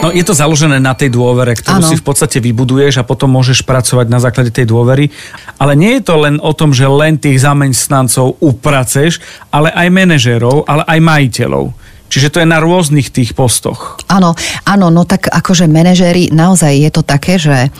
No 0.00 0.08
je 0.08 0.24
to 0.24 0.32
založené 0.32 0.80
na 0.80 0.96
tej 0.96 1.12
dôvere, 1.12 1.52
ktorú 1.52 1.84
ano. 1.84 1.88
si 1.88 2.00
v 2.00 2.04
podstate 2.04 2.40
vybuduješ 2.40 3.04
a 3.04 3.06
potom 3.06 3.36
môžeš 3.36 3.68
pracovať 3.68 4.08
na 4.08 4.16
základe 4.16 4.48
tej 4.48 4.64
dôvery. 4.64 5.12
Ale 5.60 5.76
nie 5.76 6.00
je 6.00 6.08
to 6.08 6.16
len 6.16 6.40
o 6.40 6.56
tom, 6.56 6.72
že 6.72 6.88
len 6.88 7.20
tých 7.20 7.44
zamestnancov 7.44 8.40
upraceš, 8.40 9.20
ale 9.52 9.68
aj 9.76 9.92
manažérov, 9.92 10.64
ale 10.64 10.88
aj 10.88 10.98
majiteľov. 11.04 11.76
Čiže 12.10 12.32
to 12.34 12.40
je 12.42 12.48
na 12.48 12.58
rôznych 12.58 13.12
tých 13.14 13.38
postoch. 13.38 14.00
Áno, 14.10 14.34
áno, 14.66 14.90
no 14.90 15.06
tak 15.06 15.30
akože 15.30 15.70
manažéri, 15.70 16.34
naozaj 16.34 16.74
je 16.74 16.90
to 16.90 17.02
také, 17.06 17.38
že 17.38 17.70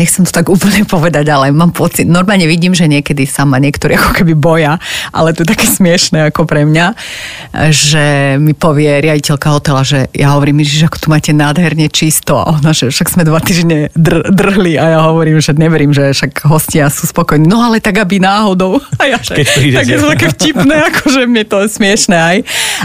nechcem 0.00 0.24
to 0.24 0.32
tak 0.32 0.48
úplne 0.48 0.88
povedať, 0.88 1.28
ale 1.28 1.52
mám 1.52 1.76
pocit, 1.76 2.08
normálne 2.08 2.48
vidím, 2.48 2.72
že 2.72 2.88
niekedy 2.88 3.28
sa 3.28 3.44
ma 3.44 3.60
niektorí 3.60 4.00
ako 4.00 4.24
keby 4.24 4.32
boja, 4.32 4.80
ale 5.12 5.36
to 5.36 5.44
je 5.44 5.52
také 5.52 5.68
smiešné 5.68 6.32
ako 6.32 6.48
pre 6.48 6.64
mňa, 6.64 6.96
že 7.68 8.36
mi 8.40 8.56
povie 8.56 8.88
riaditeľka 9.04 9.48
hotela, 9.52 9.84
že 9.84 10.08
ja 10.16 10.32
hovorím, 10.32 10.64
že 10.64 10.88
ako 10.88 10.96
tu 10.96 11.06
máte 11.12 11.36
nádherne 11.36 11.92
čisto 11.92 12.40
a 12.40 12.56
ona, 12.56 12.72
že 12.72 12.88
však 12.88 13.12
sme 13.12 13.22
dva 13.28 13.44
týždne 13.44 13.92
dr- 13.92 14.32
drhli 14.32 14.80
a 14.80 14.96
ja 14.96 15.00
hovorím, 15.12 15.42
že 15.42 15.52
neverím, 15.52 15.92
že 15.92 16.14
však 16.16 16.46
hostia 16.46 16.88
sú 16.88 17.10
spokojní. 17.10 17.50
No 17.50 17.60
ale 17.60 17.82
tak, 17.82 18.00
aby 18.00 18.22
náhodou. 18.22 18.78
A 19.00 19.08
ja, 19.08 19.18
že, 19.18 19.42
tak 19.42 19.86
je 19.88 19.96
to 19.96 20.12
také 20.12 20.28
vtipné, 20.30 20.76
akože 20.92 21.24
mi 21.26 21.42
to 21.42 21.64
je 21.64 21.68
smiešné 21.72 22.16
aj. 22.16 22.38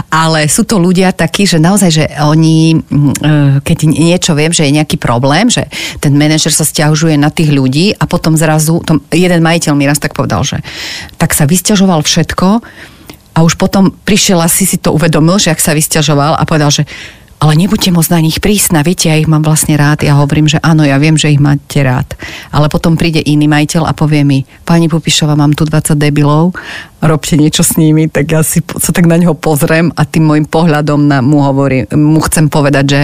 Ale 0.08 0.48
sú 0.48 0.64
to 0.64 0.80
ľudia 0.80 1.12
takí, 1.12 1.44
že 1.44 1.60
naozaj, 1.60 1.90
že 1.92 2.04
oni, 2.18 2.80
mm, 2.80 3.12
e, 3.20 3.32
keď 3.60 3.78
niečo 3.86 4.32
viem, 4.32 4.50
že 4.50 4.64
je 4.64 4.76
nejaký 4.80 4.96
problém, 4.96 5.52
že 5.52 5.68
ten 6.00 6.16
manažer 6.16 6.50
sa 6.50 6.64
stiažuje 6.64 7.05
stiažuje 7.06 7.22
na 7.22 7.30
tých 7.30 7.54
ľudí 7.54 7.94
a 7.94 8.04
potom 8.10 8.34
zrazu, 8.34 8.82
tom, 8.82 8.98
jeden 9.14 9.38
majiteľ 9.46 9.78
mi 9.78 9.86
raz 9.86 10.02
tak 10.02 10.18
povedal, 10.18 10.42
že 10.42 10.58
tak 11.22 11.38
sa 11.38 11.46
vysťažoval 11.46 12.02
všetko 12.02 12.48
a 13.30 13.38
už 13.46 13.54
potom 13.54 13.94
prišiel 13.94 14.42
asi 14.42 14.66
si 14.66 14.82
to 14.82 14.90
uvedomil, 14.90 15.38
že 15.38 15.54
ak 15.54 15.62
sa 15.62 15.70
vysťažoval 15.70 16.34
a 16.34 16.42
povedal, 16.42 16.74
že 16.74 16.82
ale 17.36 17.52
nebuďte 17.52 17.92
môcť 17.92 18.10
na 18.16 18.24
nich 18.24 18.40
prísna, 18.40 18.80
viete, 18.80 19.12
ja 19.12 19.20
ich 19.20 19.28
mám 19.28 19.44
vlastne 19.44 19.76
rád. 19.76 20.08
Ja 20.08 20.16
hovorím, 20.16 20.48
že 20.48 20.56
áno, 20.64 20.88
ja 20.88 20.96
viem, 20.96 21.20
že 21.20 21.28
ich 21.28 21.36
máte 21.36 21.84
rád. 21.84 22.16
Ale 22.48 22.72
potom 22.72 22.96
príde 22.96 23.20
iný 23.20 23.44
majiteľ 23.44 23.84
a 23.84 23.92
povie 23.92 24.24
mi, 24.24 24.48
pani 24.64 24.88
Pupišova, 24.88 25.36
mám 25.36 25.52
tu 25.52 25.68
20 25.68 26.00
debilov, 26.00 26.56
robte 27.04 27.36
niečo 27.36 27.60
s 27.60 27.76
nimi, 27.76 28.08
tak 28.08 28.32
ja 28.32 28.40
si 28.40 28.64
sa 28.80 28.88
tak 28.88 29.04
na 29.04 29.20
neho 29.20 29.36
pozriem 29.36 29.92
a 30.00 30.08
tým 30.08 30.24
môjim 30.24 30.48
pohľadom 30.48 31.04
na, 31.04 31.20
mu, 31.20 31.44
hovorím, 31.44 31.84
mu 31.92 32.24
chcem 32.24 32.48
povedať, 32.48 32.84
že 32.88 33.00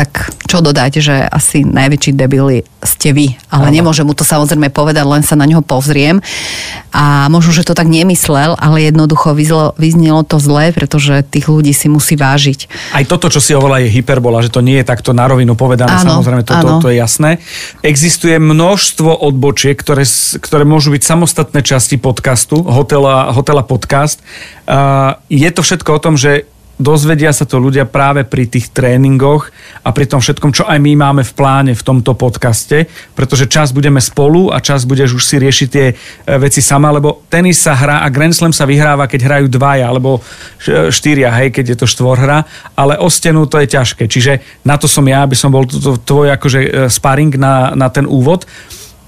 tak 0.00 0.32
čo 0.48 0.64
dodať, 0.64 0.92
že 1.04 1.20
asi 1.28 1.60
najväčší 1.60 2.16
debili 2.16 2.64
ste 2.80 3.12
vy. 3.12 3.36
Ale 3.52 3.68
ano. 3.68 3.76
nemôžem 3.76 4.08
mu 4.08 4.16
to 4.16 4.24
samozrejme 4.24 4.72
povedať, 4.72 5.04
len 5.04 5.20
sa 5.20 5.36
na 5.36 5.44
neho 5.44 5.60
pozriem. 5.60 6.24
A 6.88 7.28
možno, 7.28 7.52
že 7.52 7.68
to 7.68 7.76
tak 7.76 7.84
nemyslel, 7.84 8.56
ale 8.56 8.88
jednoducho 8.88 9.36
vyzlo, 9.36 9.76
vyznelo 9.76 10.24
to 10.24 10.40
zle, 10.40 10.72
pretože 10.72 11.20
tých 11.28 11.52
ľudí 11.52 11.76
si 11.76 11.92
musí 11.92 12.16
vážiť. 12.16 12.72
Aj 12.96 13.04
toto, 13.04 13.28
čo 13.28 13.44
si 13.44 13.52
hovorila, 13.52 13.84
je 13.84 13.92
hyperbola, 13.92 14.40
že 14.40 14.48
to 14.48 14.64
nie 14.64 14.80
je 14.80 14.88
takto 14.88 15.12
na 15.12 15.28
rovinu 15.28 15.52
povedané, 15.52 15.92
ano, 15.92 16.16
samozrejme, 16.16 16.48
to, 16.48 16.56
to, 16.56 16.68
to 16.80 16.88
je 16.88 16.96
jasné. 16.96 17.30
Existuje 17.84 18.40
množstvo 18.40 19.20
odbočiek, 19.20 19.76
ktoré, 19.76 20.08
ktoré 20.40 20.64
môžu 20.64 20.96
byť 20.96 21.02
samostatné 21.04 21.60
časti 21.60 22.00
podcastu, 22.00 22.64
hotela, 22.64 23.36
hotela 23.36 23.60
podcast. 23.60 24.24
Uh, 24.64 25.20
je 25.28 25.50
to 25.52 25.60
všetko 25.60 25.92
o 25.92 26.00
tom, 26.00 26.16
že 26.16 26.48
dozvedia 26.80 27.30
sa 27.36 27.44
to 27.44 27.60
ľudia 27.60 27.84
práve 27.84 28.24
pri 28.24 28.48
tých 28.48 28.72
tréningoch 28.72 29.52
a 29.84 29.92
pri 29.92 30.08
tom 30.08 30.24
všetkom, 30.24 30.56
čo 30.56 30.64
aj 30.64 30.80
my 30.80 30.96
máme 30.96 31.22
v 31.22 31.32
pláne 31.36 31.72
v 31.76 31.84
tomto 31.84 32.16
podcaste, 32.16 32.88
pretože 33.12 33.46
čas 33.46 33.76
budeme 33.76 34.00
spolu 34.00 34.48
a 34.48 34.64
čas 34.64 34.88
budeš 34.88 35.20
už 35.20 35.22
si 35.22 35.36
riešiť 35.36 35.68
tie 35.68 35.86
e, 35.92 35.94
veci 36.40 36.64
sama, 36.64 36.88
lebo 36.88 37.28
tenis 37.28 37.60
sa 37.60 37.76
hrá 37.76 38.00
a 38.00 38.08
Grand 38.08 38.32
Slam 38.32 38.56
sa 38.56 38.64
vyhráva, 38.64 39.04
keď 39.04 39.20
hrajú 39.28 39.46
dvaja 39.52 39.84
alebo 39.84 40.24
štyria, 40.88 41.28
hej, 41.36 41.52
keď 41.52 41.76
je 41.76 41.76
to 41.76 41.86
štvorhra, 41.86 42.48
ale 42.72 42.96
o 42.96 43.12
stenu 43.12 43.44
to 43.44 43.60
je 43.60 43.68
ťažké. 43.68 44.08
Čiže 44.08 44.64
na 44.64 44.80
to 44.80 44.88
som 44.88 45.04
ja, 45.04 45.22
aby 45.28 45.36
som 45.36 45.52
bol 45.52 45.68
tvoj 45.68 46.32
akože 46.40 46.60
e, 46.64 46.70
sparring 46.88 47.36
na, 47.36 47.76
na 47.76 47.92
ten 47.92 48.08
úvod. 48.08 48.48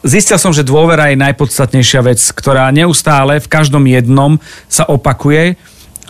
Zistil 0.03 0.35
som, 0.35 0.51
že 0.51 0.67
dôvera 0.67 1.15
je 1.15 1.23
najpodstatnejšia 1.23 2.01
vec, 2.03 2.19
ktorá 2.19 2.69
neustále 2.75 3.39
v 3.39 3.47
každom 3.47 3.87
jednom 3.87 4.43
sa 4.67 4.83
opakuje 4.91 5.55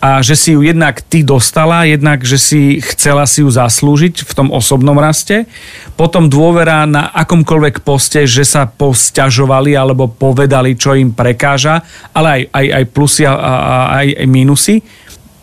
a 0.02 0.18
že 0.18 0.34
si 0.34 0.50
ju 0.58 0.66
jednak 0.66 0.98
ty 0.98 1.22
dostala, 1.22 1.86
jednak, 1.86 2.26
že 2.26 2.34
si 2.34 2.82
chcela 2.82 3.22
si 3.22 3.46
ju 3.46 3.48
zaslúžiť 3.54 4.26
v 4.26 4.32
tom 4.34 4.50
osobnom 4.50 4.98
raste. 4.98 5.46
Potom 5.94 6.26
dôvera 6.26 6.82
na 6.90 7.14
akomkoľvek 7.14 7.86
poste, 7.86 8.26
že 8.26 8.42
sa 8.42 8.66
posťažovali 8.66 9.78
alebo 9.78 10.10
povedali, 10.10 10.74
čo 10.74 10.98
im 10.98 11.14
prekáža, 11.14 11.86
ale 12.10 12.28
aj, 12.34 12.42
aj, 12.50 12.66
aj 12.82 12.84
plusy 12.90 13.22
a, 13.22 13.34
a 13.38 13.54
aj, 14.02 14.06
aj 14.18 14.26
minusy. 14.26 14.82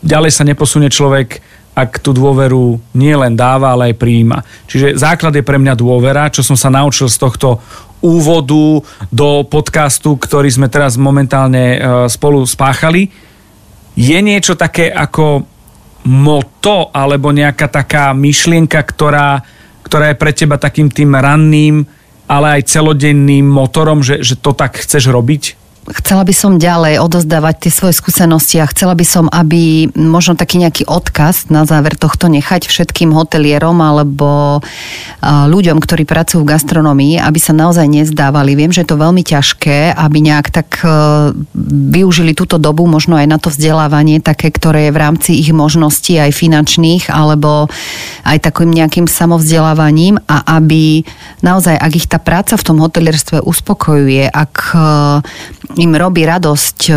Ďalej 0.04 0.32
sa 0.36 0.44
neposunie 0.44 0.92
človek, 0.92 1.40
ak 1.72 2.04
tú 2.04 2.12
dôveru 2.12 2.84
nie 3.00 3.16
len 3.16 3.40
dáva, 3.40 3.72
ale 3.72 3.96
aj 3.96 3.96
prijíma. 3.96 4.44
Čiže 4.68 5.00
základ 5.00 5.40
je 5.40 5.48
pre 5.48 5.56
mňa 5.56 5.80
dôvera, 5.80 6.28
čo 6.28 6.44
som 6.44 6.60
sa 6.60 6.68
naučil 6.68 7.08
z 7.08 7.16
tohto 7.16 7.64
úvodu 8.04 8.84
do 9.08 9.30
podcastu, 9.48 10.20
ktorý 10.20 10.52
sme 10.52 10.68
teraz 10.68 11.00
momentálne 11.00 11.66
e, 11.76 11.78
spolu 12.12 12.44
spáchali 12.44 13.29
je 14.00 14.20
niečo 14.24 14.56
také 14.56 14.88
ako 14.88 15.44
moto 16.08 16.88
alebo 16.96 17.36
nejaká 17.36 17.68
taká 17.68 18.16
myšlienka, 18.16 18.80
ktorá, 18.80 19.44
ktorá 19.84 20.16
je 20.16 20.16
pre 20.16 20.32
teba 20.32 20.56
takým 20.56 20.88
tým 20.88 21.12
ranným, 21.12 21.84
ale 22.24 22.62
aj 22.62 22.72
celodenným 22.72 23.44
motorom, 23.44 24.00
že, 24.00 24.24
že 24.24 24.40
to 24.40 24.56
tak 24.56 24.80
chceš 24.80 25.12
robiť? 25.12 25.59
Chcela 25.90 26.22
by 26.22 26.34
som 26.34 26.62
ďalej 26.62 27.02
odozdávať 27.02 27.68
tie 27.68 27.72
svoje 27.74 27.98
skúsenosti 27.98 28.62
a 28.62 28.70
chcela 28.70 28.94
by 28.94 29.06
som, 29.06 29.26
aby 29.32 29.90
možno 29.98 30.38
taký 30.38 30.62
nejaký 30.62 30.86
odkaz 30.86 31.50
na 31.50 31.66
záver 31.66 31.98
tohto 31.98 32.30
nechať 32.30 32.70
všetkým 32.70 33.10
hotelierom 33.10 33.78
alebo 33.82 34.62
ľuďom, 35.26 35.82
ktorí 35.82 36.06
pracujú 36.06 36.46
v 36.46 36.52
gastronomii, 36.54 37.16
aby 37.18 37.40
sa 37.42 37.58
naozaj 37.58 37.90
nezdávali. 37.90 38.54
Viem, 38.54 38.70
že 38.70 38.86
je 38.86 38.90
to 38.94 39.02
veľmi 39.02 39.26
ťažké, 39.26 39.98
aby 39.98 40.18
nejak 40.22 40.48
tak 40.54 40.70
e, 40.86 40.90
využili 41.94 42.38
túto 42.38 42.62
dobu 42.62 42.86
možno 42.86 43.18
aj 43.18 43.28
na 43.28 43.38
to 43.42 43.50
vzdelávanie, 43.50 44.22
také, 44.22 44.54
ktoré 44.54 44.90
je 44.90 44.96
v 44.96 45.02
rámci 45.02 45.32
ich 45.42 45.50
možností 45.52 46.22
aj 46.22 46.38
finančných, 46.38 47.10
alebo 47.10 47.68
aj 48.24 48.38
takým 48.46 48.72
nejakým 48.72 49.08
samovzdelávaním 49.10 50.22
a 50.30 50.60
aby 50.60 51.04
naozaj, 51.42 51.76
ak 51.76 51.92
ich 51.98 52.08
tá 52.08 52.22
práca 52.22 52.56
v 52.56 52.66
tom 52.66 52.78
hotelierstve 52.80 53.42
uspokojuje, 53.42 54.30
ak 54.30 54.54
im 55.80 55.96
robí 55.96 56.28
radosť 56.28 56.80
e, 56.90 56.94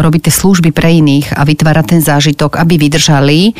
robiť 0.00 0.20
tie 0.28 0.34
služby 0.34 0.70
pre 0.72 0.98
iných 0.98 1.36
a 1.36 1.44
vytvára 1.44 1.84
ten 1.84 2.00
zážitok, 2.00 2.56
aby 2.56 2.80
vydržali. 2.80 3.52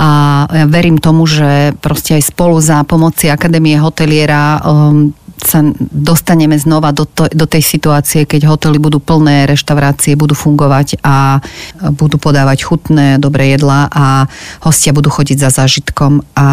A 0.00 0.08
ja 0.50 0.66
verím 0.66 0.98
tomu, 0.98 1.28
že 1.28 1.76
proste 1.78 2.18
aj 2.18 2.32
spolu 2.34 2.58
za 2.58 2.82
pomoci 2.82 3.28
Akadémie 3.28 3.76
hoteliera 3.76 4.58
um, 4.64 5.12
sa 5.42 5.60
dostaneme 5.90 6.54
znova 6.56 6.94
do, 6.94 7.04
to, 7.04 7.26
do 7.28 7.46
tej 7.50 7.60
situácie, 7.60 8.24
keď 8.24 8.46
hotely 8.46 8.78
budú 8.78 9.02
plné, 9.02 9.44
reštaurácie 9.50 10.14
budú 10.14 10.38
fungovať 10.38 11.02
a 11.02 11.42
budú 11.92 12.16
podávať 12.16 12.62
chutné, 12.62 13.18
dobré 13.18 13.58
jedlá 13.58 13.90
a 13.90 14.30
hostia 14.62 14.94
budú 14.94 15.10
chodiť 15.10 15.36
za 15.42 15.50
zážitkom 15.62 16.22
a 16.38 16.48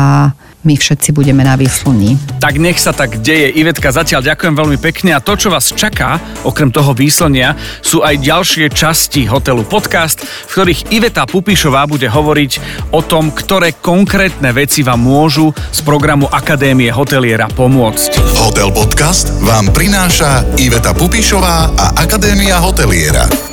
my 0.64 0.76
všetci 0.76 1.16
budeme 1.16 1.44
na 1.48 1.56
výsluní. 1.56 2.20
Tak 2.44 2.60
nech 2.60 2.80
sa 2.80 2.92
tak 2.92 3.24
deje. 3.24 3.56
Ivetka, 3.56 3.96
zatiaľ 3.96 4.24
ďakujem 4.24 4.56
veľmi 4.56 4.78
pekne 4.80 5.16
a 5.16 5.24
to, 5.24 5.40
čo 5.40 5.48
vás 5.48 5.72
čaká, 5.72 6.20
okrem 6.44 6.68
toho 6.72 6.92
výslenia, 6.92 7.56
sú 7.80 8.04
aj 8.04 8.20
ďalšie 8.20 8.68
časti 8.72 9.24
hotelu 9.24 9.64
podcast, 9.64 10.20
v 10.24 10.52
ktorých 10.52 10.92
Iveta 10.92 11.24
Pupišová 11.24 11.88
bude 11.88 12.12
hovoriť 12.12 12.52
o 12.92 13.00
tom, 13.00 13.32
ktoré 13.32 13.76
konkrétne 13.80 14.52
veci 14.52 14.84
vám 14.84 15.00
môžu 15.00 15.56
z 15.72 15.80
programu 15.82 16.28
Akadémie 16.28 16.92
hoteliera 16.92 17.48
pomôcť. 17.48 18.20
Hotel 18.44 18.70
podcast 18.76 19.32
vám 19.40 19.72
prináša 19.72 20.44
Iveta 20.60 20.92
Pupišová 20.92 21.72
a 21.76 21.86
Akadémia 21.96 22.60
hoteliera. 22.60 23.49